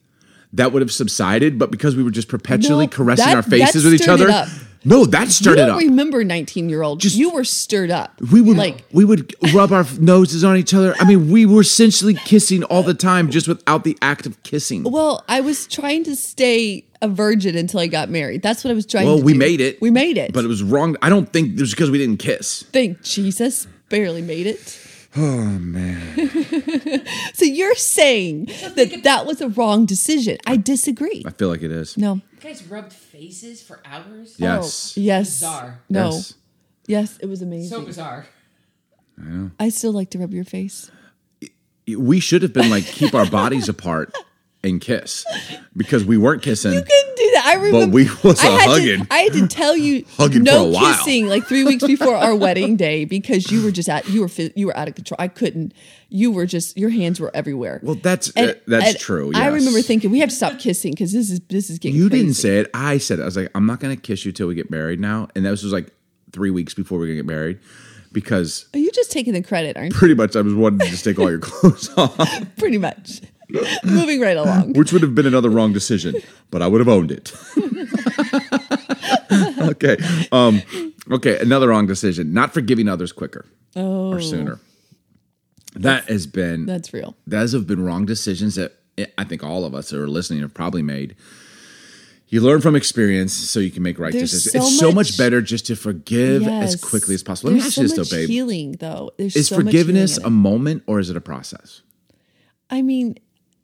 [0.52, 1.58] that would have subsided?
[1.58, 4.48] But because we were just perpetually No, caressing that- our faces with each other, up.
[4.86, 5.80] No, that stirred you it don't up.
[5.82, 7.00] remember 19 year old.
[7.00, 8.18] Just- you were stirred up.
[8.32, 10.94] we would like, we would rub our noses on each other.
[10.98, 14.82] I mean, we were essentially kissing all the time, just without the act of kissing.
[14.84, 18.40] well, I was trying to stay a virgin until I got married.
[18.42, 19.38] That's what I was trying Well, we do.
[19.38, 19.80] made it.
[19.82, 20.32] We made it.
[20.32, 20.96] but it was wrong.
[21.02, 22.62] I don't think it was because we didn't kiss.
[22.72, 23.66] Thank Jesus.
[23.88, 24.78] Barely made it.
[25.18, 30.36] Oh man, So you're saying that that was a wrong decision.
[30.46, 31.22] I disagree.
[31.26, 31.96] I feel like it is.
[31.96, 32.14] No.
[32.16, 34.34] You guys rubbed faces for hours?
[34.38, 34.94] Yes.
[34.96, 35.26] Oh, yes.
[35.28, 35.80] Bizarre.
[35.88, 36.10] No.
[36.10, 36.34] Yes.
[36.86, 37.68] Yes, it was amazing.
[37.70, 38.26] So bizarre.
[39.18, 39.50] I know.
[39.58, 40.90] I still like to rub your face.
[41.88, 44.14] We should have been like keep our bodies apart
[44.70, 45.24] and kiss
[45.76, 46.72] because we weren't kissing.
[46.72, 47.42] You couldn't do that.
[47.46, 47.86] I remember.
[47.86, 49.06] But we was I had hugging.
[49.06, 50.96] To, I had to tell you Hugging no for a while.
[50.96, 54.30] kissing like three weeks before our wedding day because you were just at you were
[54.54, 55.16] you were out of control.
[55.18, 55.72] I couldn't.
[56.08, 57.80] You were just your hands were everywhere.
[57.82, 59.32] Well, that's And- uh, that's and true.
[59.34, 61.96] I remember thinking we have to stop kissing because this is this is getting.
[61.96, 62.22] you crazy.
[62.24, 62.70] didn't say it.
[62.74, 63.22] I said it.
[63.22, 65.44] I was like, I'm not going to kiss you till we get married now, and
[65.44, 65.88] that was just like
[66.32, 67.58] three weeks before we are going to get married
[68.12, 69.76] because Are you just taking the credit?
[69.76, 69.98] Aren't you?
[69.98, 72.16] pretty much I was wanting to just take all your clothes off,
[72.58, 73.20] Pretty much.
[73.84, 74.72] Moving right along.
[74.72, 76.16] which would have been another wrong decision,
[76.50, 77.32] but I would have owned it.
[79.60, 79.96] okay.
[80.32, 80.62] Um,
[81.10, 81.38] okay.
[81.40, 82.32] Another wrong decision.
[82.32, 84.58] Not forgiving others quicker or sooner.
[85.74, 87.14] That has been That's real.
[87.26, 88.72] those have been wrong decisions that
[89.18, 91.16] I think all of us that are listening have probably made.
[92.28, 94.64] You learn from experience so you can make right There's decisions.
[94.64, 97.50] so it's so much much- better just to forgive as quickly as possible.
[97.50, 98.28] Let me ask so you this much though, babe.
[98.28, 99.10] healing though.
[99.16, 101.82] There's Is so forgiveness a moment or is it a process?
[102.68, 103.16] I mean,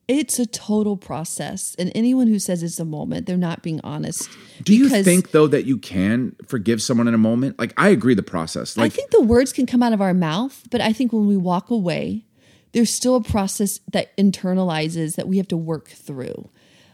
[0.08, 4.28] it's a total process, and anyone who says it's a moment, they're not being honest.
[4.62, 7.58] Do you think though that you can forgive someone in a moment?
[7.58, 8.76] Like I agree the process.
[8.76, 11.36] I think the words can come out of our mouth, but I think when we
[11.36, 12.24] walk away,
[12.72, 16.48] there's still a process that internalizes that we have to work through.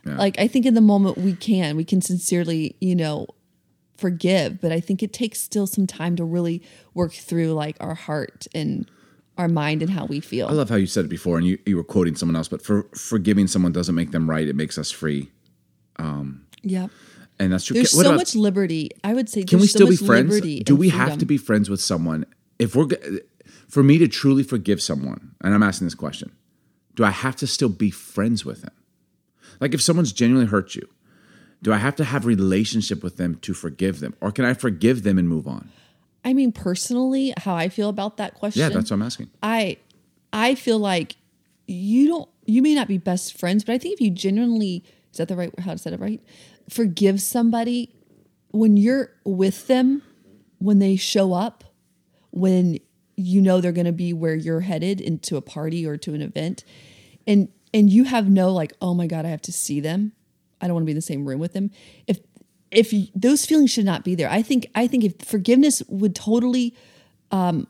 [0.04, 3.26] Like I think in the moment we can, we can sincerely, you know,
[3.98, 6.62] forgive, but I think it takes still some time to really
[6.94, 8.90] work through like our heart and
[9.38, 10.48] our mind and how we feel.
[10.48, 12.60] I love how you said it before and you, you were quoting someone else, but
[12.60, 14.46] for forgiving someone doesn't make them right.
[14.46, 15.30] It makes us free.
[15.96, 16.88] Um, yeah.
[17.38, 17.74] And that's true.
[17.74, 18.90] There's What so about- much liberty.
[19.04, 20.40] I would say Can we so still be friends?
[20.64, 22.26] Do we have to be friends with someone
[22.58, 22.88] if we're
[23.68, 25.32] for me to truly forgive someone?
[25.40, 26.32] And I'm asking this question:
[26.96, 28.72] Do I have to still be friends with them?
[29.60, 30.88] Like if someone's genuinely hurt you,
[31.62, 35.04] do I have to have relationship with them to forgive them, or can I forgive
[35.04, 35.70] them and move on?
[36.28, 38.60] I mean, personally, how I feel about that question.
[38.60, 39.30] Yeah, that's what I'm asking.
[39.42, 39.78] I
[40.30, 41.16] I feel like
[41.66, 45.16] you don't you may not be best friends, but I think if you genuinely is
[45.16, 46.22] that the right how to say it right?
[46.68, 47.94] Forgive somebody
[48.50, 50.02] when you're with them,
[50.58, 51.64] when they show up,
[52.30, 52.78] when
[53.16, 56.62] you know they're gonna be where you're headed into a party or to an event,
[57.26, 60.12] and and you have no like, oh my God, I have to see them.
[60.60, 61.70] I don't want to be in the same room with them.
[62.06, 62.18] If
[62.70, 64.30] if you, those feelings should not be there.
[64.30, 66.74] I think I think if forgiveness would totally
[67.30, 67.66] um,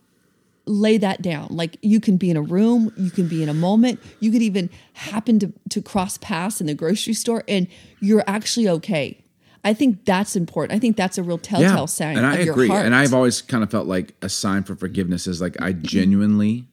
[0.68, 1.48] lay that down.
[1.50, 4.42] Like you can be in a room, you can be in a moment, you could
[4.42, 7.66] even happen to to cross paths in the grocery store, and
[8.00, 9.22] you're actually okay.
[9.64, 10.76] I think that's important.
[10.76, 12.68] I think that's a real telltale sign and I of your agree.
[12.68, 12.86] heart.
[12.86, 16.68] And I've always kind of felt like a sign for forgiveness is like I genuinely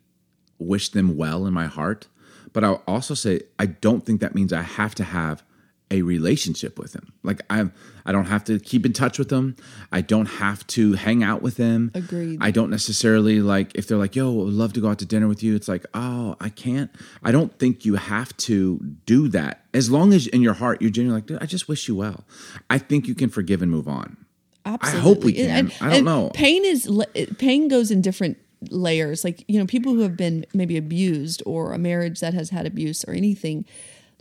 [0.60, 2.08] wish them well in my heart,
[2.54, 5.44] but I'll also say I don't think that means I have to have
[5.92, 7.14] a relationship with them.
[7.24, 7.70] Like I
[8.08, 9.56] I don't have to keep in touch with them.
[9.92, 11.92] I don't have to hang out with them.
[11.94, 12.40] Agreed.
[12.42, 15.06] I don't necessarily like if they're like, "Yo, I would love to go out to
[15.06, 16.90] dinner with you." It's like, "Oh, I can't."
[17.24, 19.64] I don't think you have to do that.
[19.74, 22.26] As long as in your heart you're genuinely like, "Dude, I just wish you well."
[22.70, 24.18] I think you can forgive and move on.
[24.66, 25.00] Absolutely.
[25.00, 25.88] I hope we And- can.
[25.88, 26.32] I don't know.
[26.34, 26.90] Pain is
[27.38, 28.38] pain goes in different
[28.72, 29.24] layers.
[29.24, 32.66] Like you know, people who have been maybe abused or a marriage that has had
[32.66, 33.66] abuse or anything,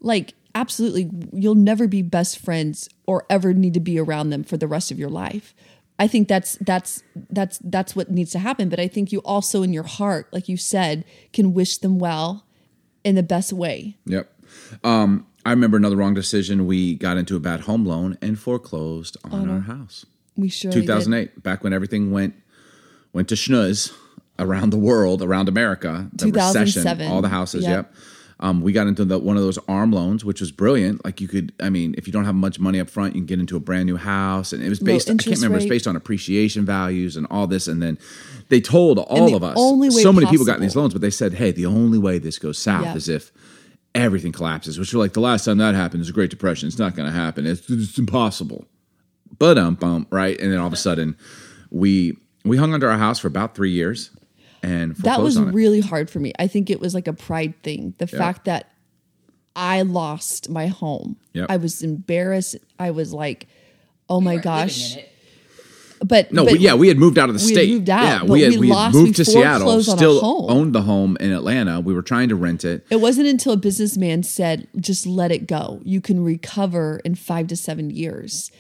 [0.05, 4.57] like absolutely, you'll never be best friends or ever need to be around them for
[4.57, 5.55] the rest of your life.
[5.99, 8.69] I think that's that's that's that's what needs to happen.
[8.69, 12.45] But I think you also in your heart, like you said, can wish them well
[13.05, 13.97] in the best way.
[14.07, 14.31] Yep.
[14.83, 16.67] Um, I remember another wrong decision.
[16.67, 20.05] We got into a bad home loan and foreclosed on our house.
[20.37, 20.83] We sure did.
[20.83, 22.35] 2008, back when everything went
[23.13, 23.93] went to schnuz
[24.39, 26.09] around the world, around America.
[26.13, 27.13] The recession, 2007.
[27.13, 27.63] all the houses.
[27.63, 27.71] Yep.
[27.71, 27.95] Yep.
[28.41, 31.05] Um, we got into the, one of those ARM loans, which was brilliant.
[31.05, 33.27] Like you could, I mean, if you don't have much money up front, you can
[33.27, 35.09] get into a brand new house, and it was based.
[35.09, 35.59] I can't remember.
[35.59, 37.99] It's based on appreciation values and all this, and then
[38.49, 39.55] they told all of us.
[39.57, 42.19] only way so many people got these loans, but they said, "Hey, the only way
[42.19, 42.97] this goes south Yep.
[42.97, 43.33] is if."
[43.97, 46.67] Everything collapses, which are like the last time that happened is the Great Depression.
[46.67, 47.47] It's not going to happen.
[47.47, 48.67] It's, it's impossible
[49.39, 51.17] but um bump right and then all of a sudden
[51.71, 54.11] we we hung onto our house for about three years
[54.65, 55.55] and that was on it.
[55.55, 56.33] really hard for me.
[56.39, 57.95] I think it was like a pride thing.
[57.99, 58.71] The fact that
[59.57, 61.17] I lost my home.
[61.33, 61.47] Yep.
[61.49, 62.57] I was embarrassed.
[62.79, 63.47] I was like,
[64.09, 64.93] oh my weren't living gosh.
[64.95, 65.11] in it.
[66.05, 67.71] But no, but we, yeah, we had moved out of the we had state.
[67.73, 69.59] moved out, yeah, we had, we we had lost- moved we to Seattle.
[69.61, 70.51] foreclosed on a Still home.
[70.51, 71.81] owned the home in Atlanta.
[71.81, 72.85] We were trying to rent it.
[72.91, 75.81] it wasn't until a businessman said, just let it go.
[75.85, 78.51] You can recover in five to seven years.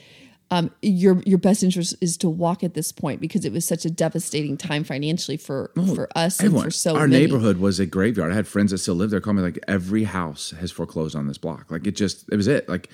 [0.55, 3.85] Um, your your best interest is to walk at this point because it was such
[3.85, 7.25] a devastating time financially for for us and for so our many.
[7.25, 8.31] neighborhood was a graveyard.
[8.31, 9.21] I had friends that still live there.
[9.21, 11.73] Call me like every house has foreclosed on this block.
[11.73, 12.69] Like it just it was it.
[12.69, 12.89] Like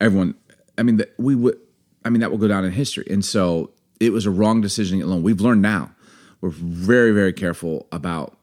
[0.00, 0.34] everyone.
[0.76, 1.56] I mean, the, we would.
[2.04, 3.06] I mean, that will go down in history.
[3.08, 5.22] And so it was a wrong decision to get a loan.
[5.22, 5.92] We've learned now.
[6.40, 8.36] We're very very careful about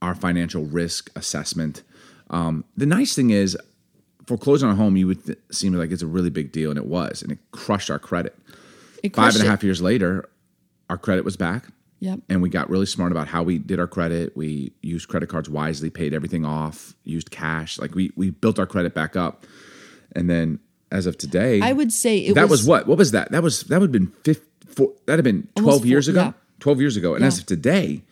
[0.00, 1.82] our financial risk assessment.
[2.30, 3.54] Um, the nice thing is,
[4.28, 6.78] foreclosing on a home, you would th- seem like it's a really big deal, and
[6.78, 8.36] it was, and it crushed our credit.
[9.02, 9.62] It Five crushed a it.
[9.64, 10.28] years later,
[10.90, 11.66] our credit was back
[12.00, 12.20] Yep.
[12.28, 14.36] and we got really smart about how we did our credit.
[14.36, 17.78] We used credit cards wisely, paid everything off, used cash.
[17.78, 19.44] Like we we built our credit back up,
[20.14, 20.60] and then
[20.92, 22.86] as of today, I would say it that was, was what?
[22.86, 23.32] What was that?
[23.32, 26.22] That was that would have been fifth, four, that had been twelve four- years ago.
[26.22, 26.32] yeah.
[26.60, 28.02] Twelve years ago, and as of today,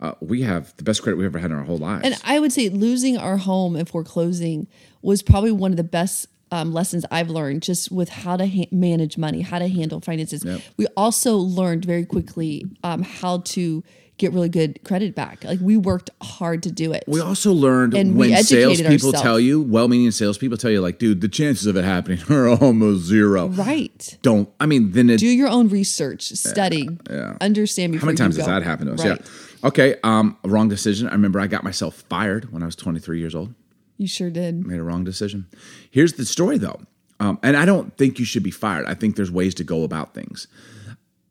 [0.00, 2.04] uh, we have the best credit we've ever had in our whole lives.
[2.04, 4.66] And I would say losing our home and foreclosing
[5.02, 8.68] was probably one of the best um, lessons I've learned just with how to ha-
[8.72, 10.44] manage money, how to handle finances.
[10.44, 10.60] Yep.
[10.76, 13.84] We also learned very quickly um, how to
[14.16, 15.44] get really good credit back.
[15.44, 17.04] Like we worked hard to do it.
[17.06, 21.28] we also learned And when salespeople tell you, well-meaning salespeople tell you, like, dude, the
[21.28, 23.46] chances of it happening are almost zero.
[23.48, 24.18] right.
[24.22, 24.48] Don't.
[24.58, 28.36] I mean, then it Do your own research, study, yeah understand before How many times
[28.36, 28.52] has go.
[28.52, 29.08] that happened to us?
[29.08, 29.20] Right.
[29.20, 29.66] Yeah.
[29.68, 29.96] Okay.
[30.02, 31.08] Um, wrong decision.
[31.08, 33.54] I remember I got myself fired when I was 23 years old.
[33.98, 34.66] You sure did.
[34.66, 35.46] Made a wrong decision.
[35.90, 36.80] Here's the story though.
[37.20, 38.86] Um, and I don't think you should be fired.
[38.86, 40.46] I think there's ways to go about things.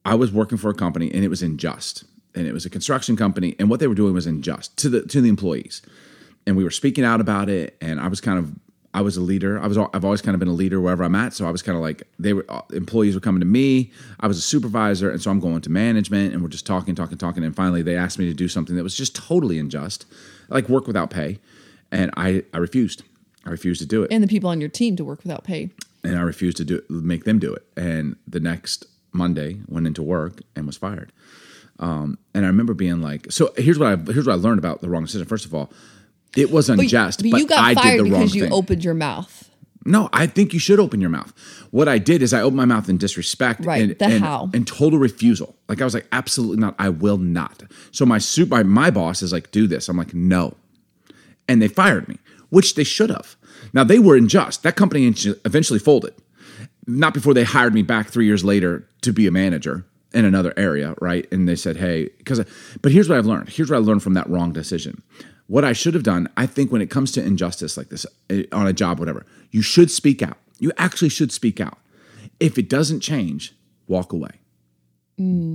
[0.04, 2.04] I was working for a company and it was unjust.
[2.36, 5.02] And it was a construction company and what they were doing was unjust to the
[5.04, 5.82] to the employees.
[6.46, 8.54] And we were speaking out about it and I was kind of
[8.94, 9.60] I was a leader.
[9.60, 11.62] I was I've always kind of been a leader wherever I'm at, so I was
[11.62, 13.92] kind of like they were uh, employees were coming to me.
[14.20, 17.18] I was a supervisor and so I'm going to management and we're just talking talking
[17.18, 20.06] talking and finally they asked me to do something that was just totally unjust.
[20.50, 21.40] Like work without pay.
[21.92, 23.04] And I I refused.
[23.46, 25.70] I refused to do it And the people on your team to work without pay.
[26.04, 27.66] and I refused to do make them do it.
[27.78, 31.12] And the next Monday went into work and was fired.
[31.80, 34.82] Um, and I remember being like, so here's what I here's what I learned about
[34.82, 35.28] the wrong decision.
[35.28, 35.72] First of all,
[36.36, 38.54] it was unjust, but but, you got I fired did the wrong because you thing.
[38.54, 39.50] opened your mouth.
[39.86, 41.32] No, I think you should open your mouth.
[41.72, 44.50] What I did is I opened my mouth in disrespect Right, and, the and, how.
[44.54, 45.56] and total refusal.
[45.70, 46.76] Like I was like, absolutely not.
[46.78, 47.64] I will not.
[47.92, 49.88] So my sup- my, my boss is like, do this.
[49.88, 50.56] I'm like, no.
[51.48, 52.18] And they fired me,
[52.50, 53.36] which they should have.
[53.74, 54.64] Now they were unjust.
[54.64, 56.14] That company eventually folded.
[56.86, 60.54] Not before they hired me back three years later to be a manager in another
[60.56, 61.28] area, right?
[61.32, 62.44] And they said, hey, because,
[62.82, 63.50] but here's what I've learned.
[63.50, 65.04] Here's what I learned from that wrong decision.
[65.48, 68.44] What I should have done, I think when it comes to injustice like this eh,
[68.52, 70.38] on a job, whatever, you should speak out.
[70.60, 71.78] You actually should speak out.
[72.40, 73.54] If it doesn't change,
[73.88, 74.32] walk away.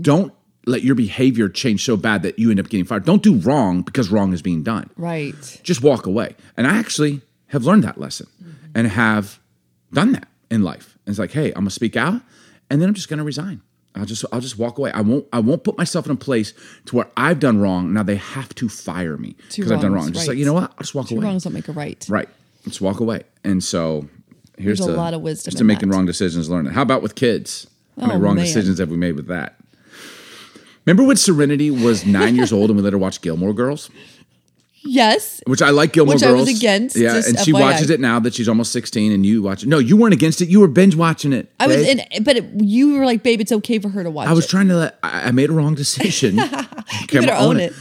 [0.03, 0.33] Don't
[0.67, 3.05] let your behavior change so bad that you end up getting fired.
[3.05, 4.91] Don't do wrong because wrong is being done.
[4.97, 5.61] Right.
[5.63, 6.37] Just walk away.
[6.57, 8.67] And I actually have learned that lesson mm-hmm.
[8.75, 9.41] and have
[9.93, 10.97] done that in life.
[11.05, 12.23] And it's like, hey, I'm gonna speak out,
[12.71, 13.61] and then I'm just gonna resign.
[13.95, 14.91] I'll just I'll just walk away.
[14.93, 16.55] I won't I won't put myself in a place
[16.87, 17.93] to where I've done wrong.
[17.93, 20.13] Now they have to fire me because I've done wrong.
[20.13, 20.29] Just right.
[20.29, 20.71] like you know what?
[20.71, 21.27] I'll just walk Two away.
[21.27, 22.05] wrongs don't make a right.
[22.09, 22.29] Right.
[22.65, 23.25] Just walk away.
[23.45, 24.09] And so
[24.57, 25.97] here's There's a to, lot of wisdom Here's to in making that.
[25.97, 26.73] wrong decisions, learning.
[26.73, 27.67] How about with kids?
[27.99, 28.45] How oh, many Oh, wrong man.
[28.47, 29.57] decisions have we made with that?
[30.87, 33.91] Remember when Serenity was nine years old and we let her watch Gilmore Girls?
[34.85, 35.41] Yes.
[35.47, 36.49] Which I like Gilmore Which I Girls.
[36.49, 37.61] was against, Yeah, and she FYI.
[37.61, 39.69] watches it now that she's almost 16 and you watch it.
[39.69, 40.49] No, you weren't against it.
[40.49, 41.53] You were binge watching it.
[41.61, 44.27] I was in, but it, you were like, babe, it's okay for her to watch.
[44.27, 44.49] I was it.
[44.49, 46.37] trying to let, I I made a wrong decision.
[47.13, 47.73] you better own it.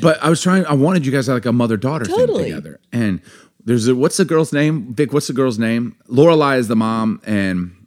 [0.00, 2.26] But I was trying, I wanted you guys to have like a mother daughter thing
[2.26, 2.80] together.
[2.92, 3.20] And
[3.64, 4.92] there's a, what's the girl's name?
[4.94, 5.94] Vic, what's the girl's name?
[6.08, 7.20] Lorelai is the mom.
[7.24, 7.77] And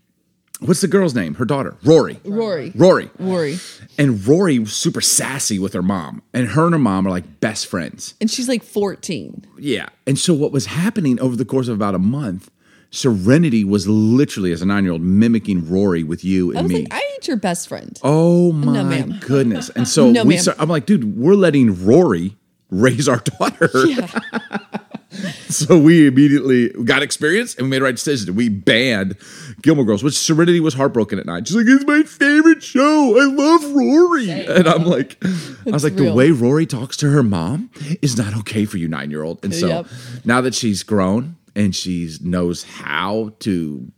[0.62, 1.36] what's the girl's name?
[1.36, 2.20] Her daughter, Rory.
[2.24, 2.72] Rory.
[2.76, 3.10] Rory.
[3.20, 3.60] Rory.
[3.98, 6.22] And Rory was super sassy with her mom.
[6.34, 8.16] And her and her mom are like best friends.
[8.22, 9.46] And she's like 14.
[9.60, 9.90] Yeah.
[10.08, 12.50] And so what was happening over the course of about a month,
[12.94, 16.76] Serenity was literally, as a nine year old, mimicking Rory with you and I me.
[16.84, 17.98] like, I ain't your best friend.
[18.04, 19.18] oh my ma'am.
[19.22, 19.70] goodness.
[19.70, 22.36] And so No, we start, I'm like, dude, we're letting Rory
[22.70, 23.70] raise our daughter.
[25.50, 28.34] so we immediately got experience and we made the right decision.
[28.36, 29.18] We banned
[29.62, 31.48] Gilmore Girls, which Serenity was heartbroken at night.
[31.48, 33.20] She's like, it's my favorite show.
[33.20, 34.30] I love Rory.
[34.30, 37.70] And I'm like, I was like, the way Rory talks to her mom
[38.02, 39.44] is not okay for you, nine year old.
[39.44, 39.88] And so Yep.
[40.26, 43.92] now that she's grown and she knows how to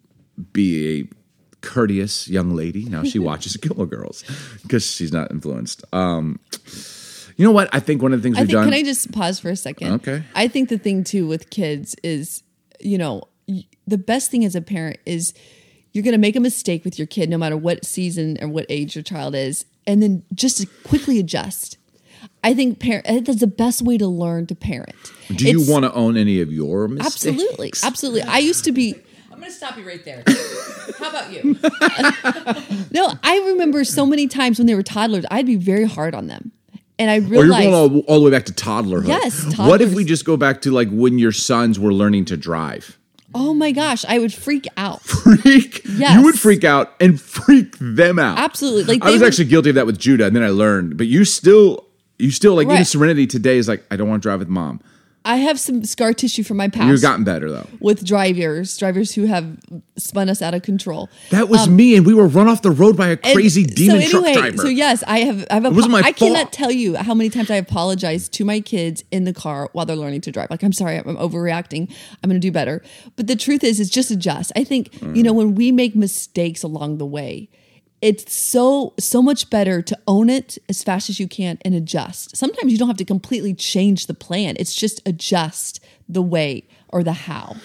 [0.51, 1.07] be a
[1.61, 4.23] courteous young lady, now she watches Gilmore Girls
[4.63, 5.83] because she's not influenced.
[5.93, 6.39] Um,
[7.37, 7.69] you know what?
[7.73, 8.65] I think one of the things I we've think, done.
[8.65, 9.93] can I just pause for a second?
[9.93, 10.23] Okay.
[10.35, 12.43] I think the thing too with kids is,
[12.79, 13.23] you know,
[13.87, 15.33] the best thing as a parent is
[15.91, 18.65] you're going to make a mistake with your kid, no matter what season or what
[18.69, 21.77] age your child is, and then just to quickly adjust.
[22.43, 24.95] I think parent that's the best way to learn to parent.
[25.35, 27.25] Do you want to own any of your mistakes?
[27.25, 28.21] Absolutely, absolutely.
[28.23, 28.95] I used to be
[29.31, 30.23] I'm going to stop you right there.
[30.99, 31.57] How about you?
[32.91, 33.13] no.
[33.23, 36.51] I remember so many times when they were toddlers, I'd be very hard on them,
[36.99, 39.07] and I Or you're going all, all the way back to toddlerhood.
[39.07, 42.37] Yes, What if we just go back to like when your sons were learning to
[42.37, 42.97] drive?
[43.35, 45.01] oh my gosh, I would freak out.
[45.05, 45.81] Freak.
[45.85, 46.15] Yes.
[46.19, 48.37] You would freak out and freak them out.
[48.37, 48.95] Absolutely.
[48.99, 50.97] Like I was would- actually guilty of that with Judah, and then I learned.
[50.97, 51.83] But you still,
[52.19, 52.85] you still like even Right.
[52.87, 54.81] Serenity today is like I don't want to drive with mom.
[55.25, 56.87] I have some scar tissue from my past.
[56.89, 57.67] You've gotten better though.
[57.79, 59.57] with drivers, drivers who have
[59.97, 61.09] spun us out of control.
[61.31, 64.01] That was me, and we were run off the road by a Um, crazy demon
[64.01, 64.57] so truck anyway, driver.
[64.63, 65.45] So yes, I have.
[65.49, 65.65] I have.
[65.65, 69.03] It wasn't my I cannot tell you how many times I apologized to my kids
[69.11, 70.49] in the car while they're learning to drive.
[70.49, 71.89] Like, I'm sorry, I'm overreacting.
[72.21, 72.81] I'm going to do better.
[73.15, 74.51] But the truth is, it's just adjust.
[74.55, 75.15] I think Mm.
[75.15, 77.49] you know when we make mistakes along the way.
[78.03, 82.35] It's so so much better to own it as fast as you can and adjust.
[82.35, 84.57] Sometimes you don't have to completely change the plan.
[84.59, 85.79] It's just adjust
[86.09, 87.55] the way or the how.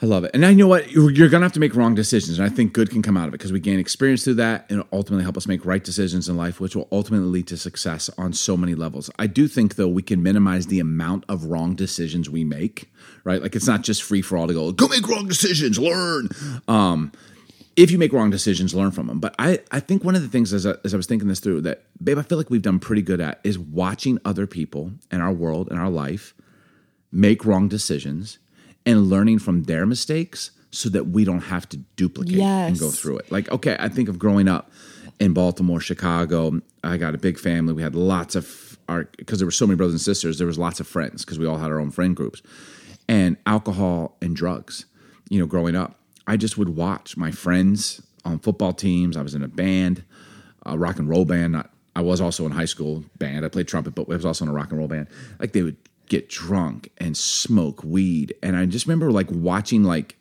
[0.00, 0.30] I love it.
[0.32, 2.88] And I know what you're, to have to make wrong decisions, and I think good
[2.90, 5.46] can come out of it because we gain experience through that, and ultimately help us
[5.46, 9.10] make right decisions in life, which will ultimately lead to success on so many levels.
[9.18, 12.90] I do think though we can minimize the amount of wrong decisions we make.
[13.24, 16.30] Right, like it's not just free for all to go go make wrong decisions, learn.
[16.66, 17.12] Um,
[17.76, 19.18] if you make wrong decisions, learn from them.
[19.18, 21.40] But I, I think one of the things as I, as I was thinking this
[21.40, 24.92] through that, babe, I feel like we've done pretty good at is watching other people
[25.10, 26.34] in our world in our life
[27.10, 28.38] make wrong decisions
[28.84, 33.18] and learning from their mistakes so that we don't have to duplicate and go through
[33.18, 33.30] it.
[33.30, 34.70] Like, okay, I think of growing up
[35.20, 36.60] in Baltimore, Chicago.
[36.82, 37.72] I got a big family.
[37.74, 40.38] We had lots of our because there were so many brothers and sisters.
[40.38, 42.42] There was lots of friends because we all had our own friend groups,
[43.08, 44.86] and alcohol and drugs.
[45.28, 49.16] You know, growing up, I just would watch my friends on football teams.
[49.16, 50.04] I was in a band,
[50.64, 51.62] a rock and roll band.
[51.94, 53.44] I was also in high school band.
[53.44, 55.08] I played trumpet, but I was also in a rock and roll band.
[55.38, 60.16] Like they would get drunk and smoke weed, and I just remember like watching like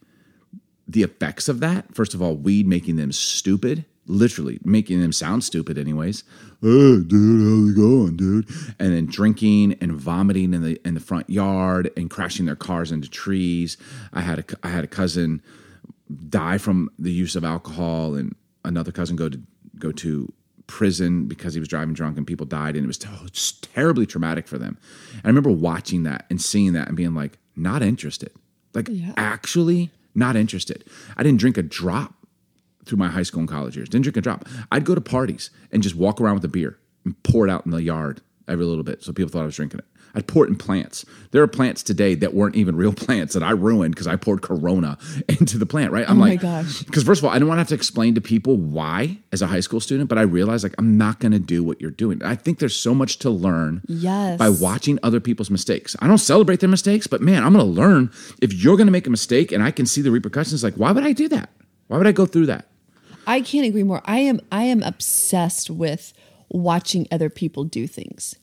[0.87, 1.93] the effects of that.
[1.93, 6.23] First of all, weed making them stupid, literally making them sound stupid, anyways.
[6.61, 8.49] Hey, dude, how's it going, dude?
[8.79, 12.91] And then drinking and vomiting in the in the front yard and crashing their cars
[12.91, 13.77] into trees.
[14.11, 15.41] I had a I had a cousin
[16.29, 19.41] die from the use of alcohol, and another cousin go to
[19.77, 20.31] go to
[20.67, 23.27] prison because he was driving drunk and people died, and it was t- oh,
[23.73, 24.77] terribly traumatic for them.
[25.15, 28.31] And I remember watching that and seeing that and being like, not interested,
[28.73, 30.83] like actually not interested.
[31.17, 32.13] I didn't drink a drop
[32.85, 33.89] through my high school and college years.
[33.89, 34.47] Didn't drink a drop.
[34.71, 37.65] I'd go to parties and just walk around with a beer and pour it out
[37.65, 39.85] in the yard every little bit, so people thought I was drinking it.
[40.13, 41.05] I'd pour it in plants.
[41.31, 44.41] There are plants today that weren't even real plants that I ruined because I poured
[44.41, 44.97] Corona
[45.29, 45.91] into the plant.
[45.91, 46.07] Right?
[46.09, 46.83] I'm Oh my like, gosh.
[46.83, 49.41] Because first of all, I didn't want to have to explain to people why as
[49.41, 51.91] a high school student, but I realized like I'm not going to do what you're
[51.91, 52.21] doing.
[52.23, 54.37] I think there's so much to learn Yes.
[54.37, 55.95] by watching other people's mistakes.
[55.99, 58.91] I don't celebrate their mistakes, but man, I'm going to learn if you're going to
[58.91, 60.63] make a mistake and I can see the repercussions.
[60.63, 61.49] Like, why would I do that?
[61.87, 62.67] Why would I go through that?
[63.27, 64.01] I can't agree more.
[64.05, 66.11] I am I am obsessed with
[66.49, 68.35] watching other people do things.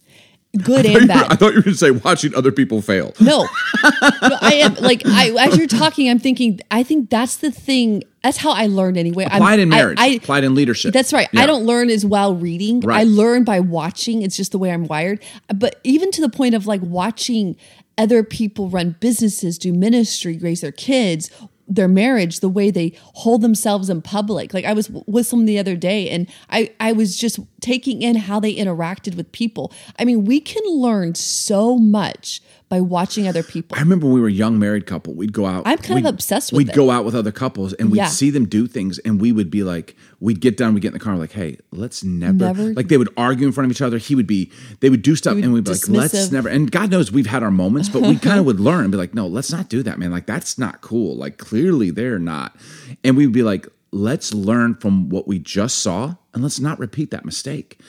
[0.57, 1.29] Good and bad.
[1.29, 3.13] Were, I thought you were going to say watching other people fail.
[3.21, 3.43] No.
[3.85, 8.03] no, I am like I as you're talking, I'm thinking, I think that's the thing.
[8.23, 9.25] That's how I learned anyway.
[9.25, 10.95] I'm- Applied in I- marriage, I, applied in leadership.
[10.95, 11.29] That's right.
[11.33, 11.43] Yeah.
[11.43, 12.81] I don't learn as well reading.
[12.81, 13.01] Right.
[13.01, 14.23] I learn by watching.
[14.23, 15.23] It's just the way I'm wired.
[15.55, 17.57] But even to the point of like watching
[17.99, 21.31] other people run businesses, do ministry, raise their kids,
[21.69, 24.55] their marriage, the way they hold themselves in public.
[24.55, 28.17] Like I was with someone the other day and I, I was just taking in
[28.17, 29.73] how they interacted with people.
[29.99, 33.77] I mean, we can learn so much by watching other people.
[33.77, 35.63] I remember when we were a young married couple, we'd go out.
[35.67, 36.75] I'm kind of obsessed with We'd it.
[36.75, 38.07] go out with other couples and we'd Yeah.
[38.09, 40.93] see them do things and we would be like, we'd get done, we'd get in
[40.95, 43.81] the car, like, hey, let's never, Never- like they would argue in front of each
[43.81, 43.97] other.
[43.99, 44.51] He would be,
[44.81, 46.33] they would do stuff and we'd be like, let's dismissive.
[46.33, 48.93] never, and God knows we've had our moments, but we kind of would learn and
[48.93, 50.11] be like, no, let's not do that, man.
[50.11, 51.17] Like, that's not cool.
[51.17, 52.55] Like, clearly they're not.
[53.03, 57.11] And we'd be like, let's learn from what we just saw and let's not repeat
[57.13, 57.81] that mistake.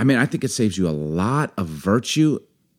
[0.00, 2.38] I mean, I think it saves you a lot of virtue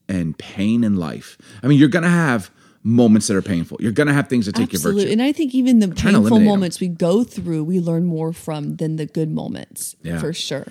[0.09, 1.37] and pain in life.
[1.63, 2.51] I mean, you're going to have
[2.83, 3.77] moments that are painful.
[3.79, 5.03] You're going to have things that take your Absolutely.
[5.03, 5.13] virtue.
[5.13, 8.77] And I think even the to painful moments we go through, we learn more from
[8.77, 9.95] than the good moments.
[10.01, 10.19] Yeah.
[10.19, 10.67] For sure.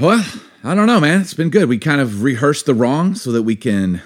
[0.00, 0.24] Well,
[0.64, 1.20] I don't know, man.
[1.20, 1.68] It's been good.
[1.68, 4.02] We kind of rehearsed the wrong so that we can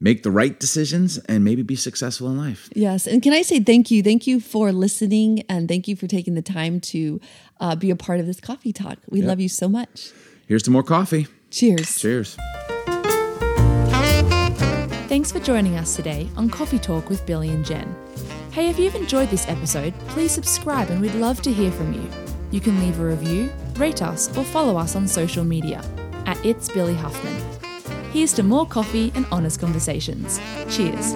[0.00, 2.68] make the right decisions and maybe be successful in life.
[2.74, 3.06] Yes.
[3.06, 4.02] And can I say thank you?
[4.02, 7.20] Thank you for listening and thank you for taking the time to
[7.60, 8.98] uh, be a part of this coffee talk.
[9.08, 10.10] We love you so much.
[10.46, 11.26] Here's to more coffee.
[11.50, 11.98] Cheers.
[11.98, 12.36] Cheers.
[15.08, 17.94] Thanks for joining us today on Coffee Talk with Billy and Jen.
[18.50, 22.10] Hey, if you've enjoyed this episode, please subscribe and we'd love to hear from you.
[22.50, 25.84] You can leave a review, rate us, or follow us on social media
[26.26, 27.40] at It's Billy Huffman.
[28.10, 30.40] Here's to more coffee and honest conversations.
[30.68, 31.14] Cheers.